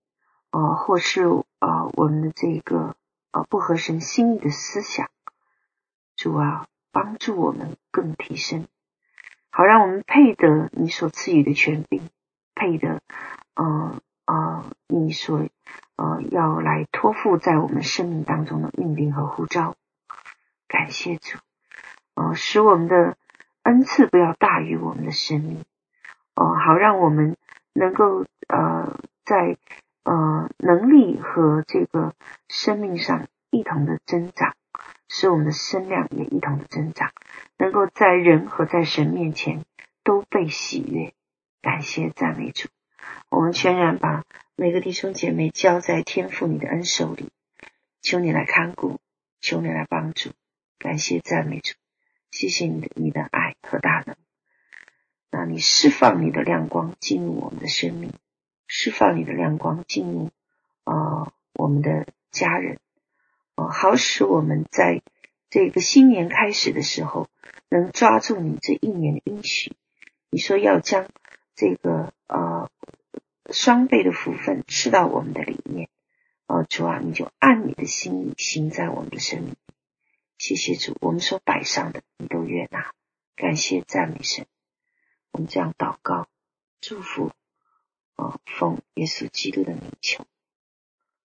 [0.51, 1.25] 呃，或是
[1.59, 2.95] 呃，我们的这个
[3.33, 5.11] 呃不合神心意的思想，
[6.15, 8.69] 主啊，帮助我们更提升，
[9.51, 12.09] 好让我们配得你所赐予的权柄，
[12.55, 13.03] 配得，
[13.57, 15.49] 呃呃，你所
[15.97, 19.75] 呃要来托付在我们生命当中的命令和呼召。
[20.75, 21.39] 感谢主，
[22.15, 23.17] 呃，使我们的
[23.63, 25.65] 恩赐不要大于我们的生命，
[26.35, 27.37] 哦、好让我们
[27.75, 29.57] 能够呃在
[30.03, 32.13] 呃能力和这个
[32.49, 34.57] 生命上一同的增长。
[35.09, 37.13] 使我们的身量也一同的增长，
[37.57, 39.65] 能够在人和在神面前
[40.03, 41.13] 都被喜悦。
[41.63, 42.69] 感谢赞美主，
[43.29, 44.25] 我们全然把
[44.57, 47.31] 每个弟兄姐妹交在天父你的恩手里，
[48.03, 48.99] 求你来看顾，
[49.41, 50.31] 求你来帮助。
[50.85, 51.73] 感谢赞美主，
[52.31, 54.17] 谢谢你的你的爱和大能。
[55.31, 58.13] 那你释放你的亮光进入我们的生命，
[58.67, 60.29] 释放你的亮光进入
[60.85, 62.81] 啊、我们的家人。
[63.57, 65.01] 哦，好使我们在
[65.49, 67.31] 这个新年开始的时候，
[67.71, 69.73] 能抓住你这一年的应许。
[70.29, 71.09] 你说要将
[71.55, 72.69] 这个呃
[73.51, 75.89] 双倍的福分赐到我们的里面，
[76.47, 79.57] 哦，主啊，你就按你的心意行在我们的生命。
[80.39, 82.93] 谢谢主，我们所摆上的你都悦纳，
[83.37, 84.47] 感谢赞美神。
[85.33, 86.29] 我们这样祷告，
[86.81, 87.33] 祝福，
[88.17, 90.27] 哦，奉耶稣基督的名求。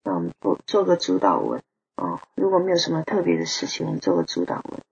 [0.03, 1.63] 那我们做做个主祷文。
[1.97, 4.83] 哦，如果没有什么特别的事情，我们做个主祷文。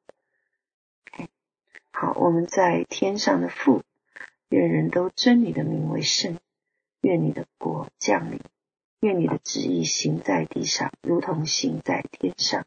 [1.92, 3.82] 好，我们在天上的父，
[4.48, 6.38] 愿人都尊你的名为圣，
[7.00, 8.40] 愿你的国降临，
[9.00, 12.66] 愿你的旨意行在地上，如同行在天上。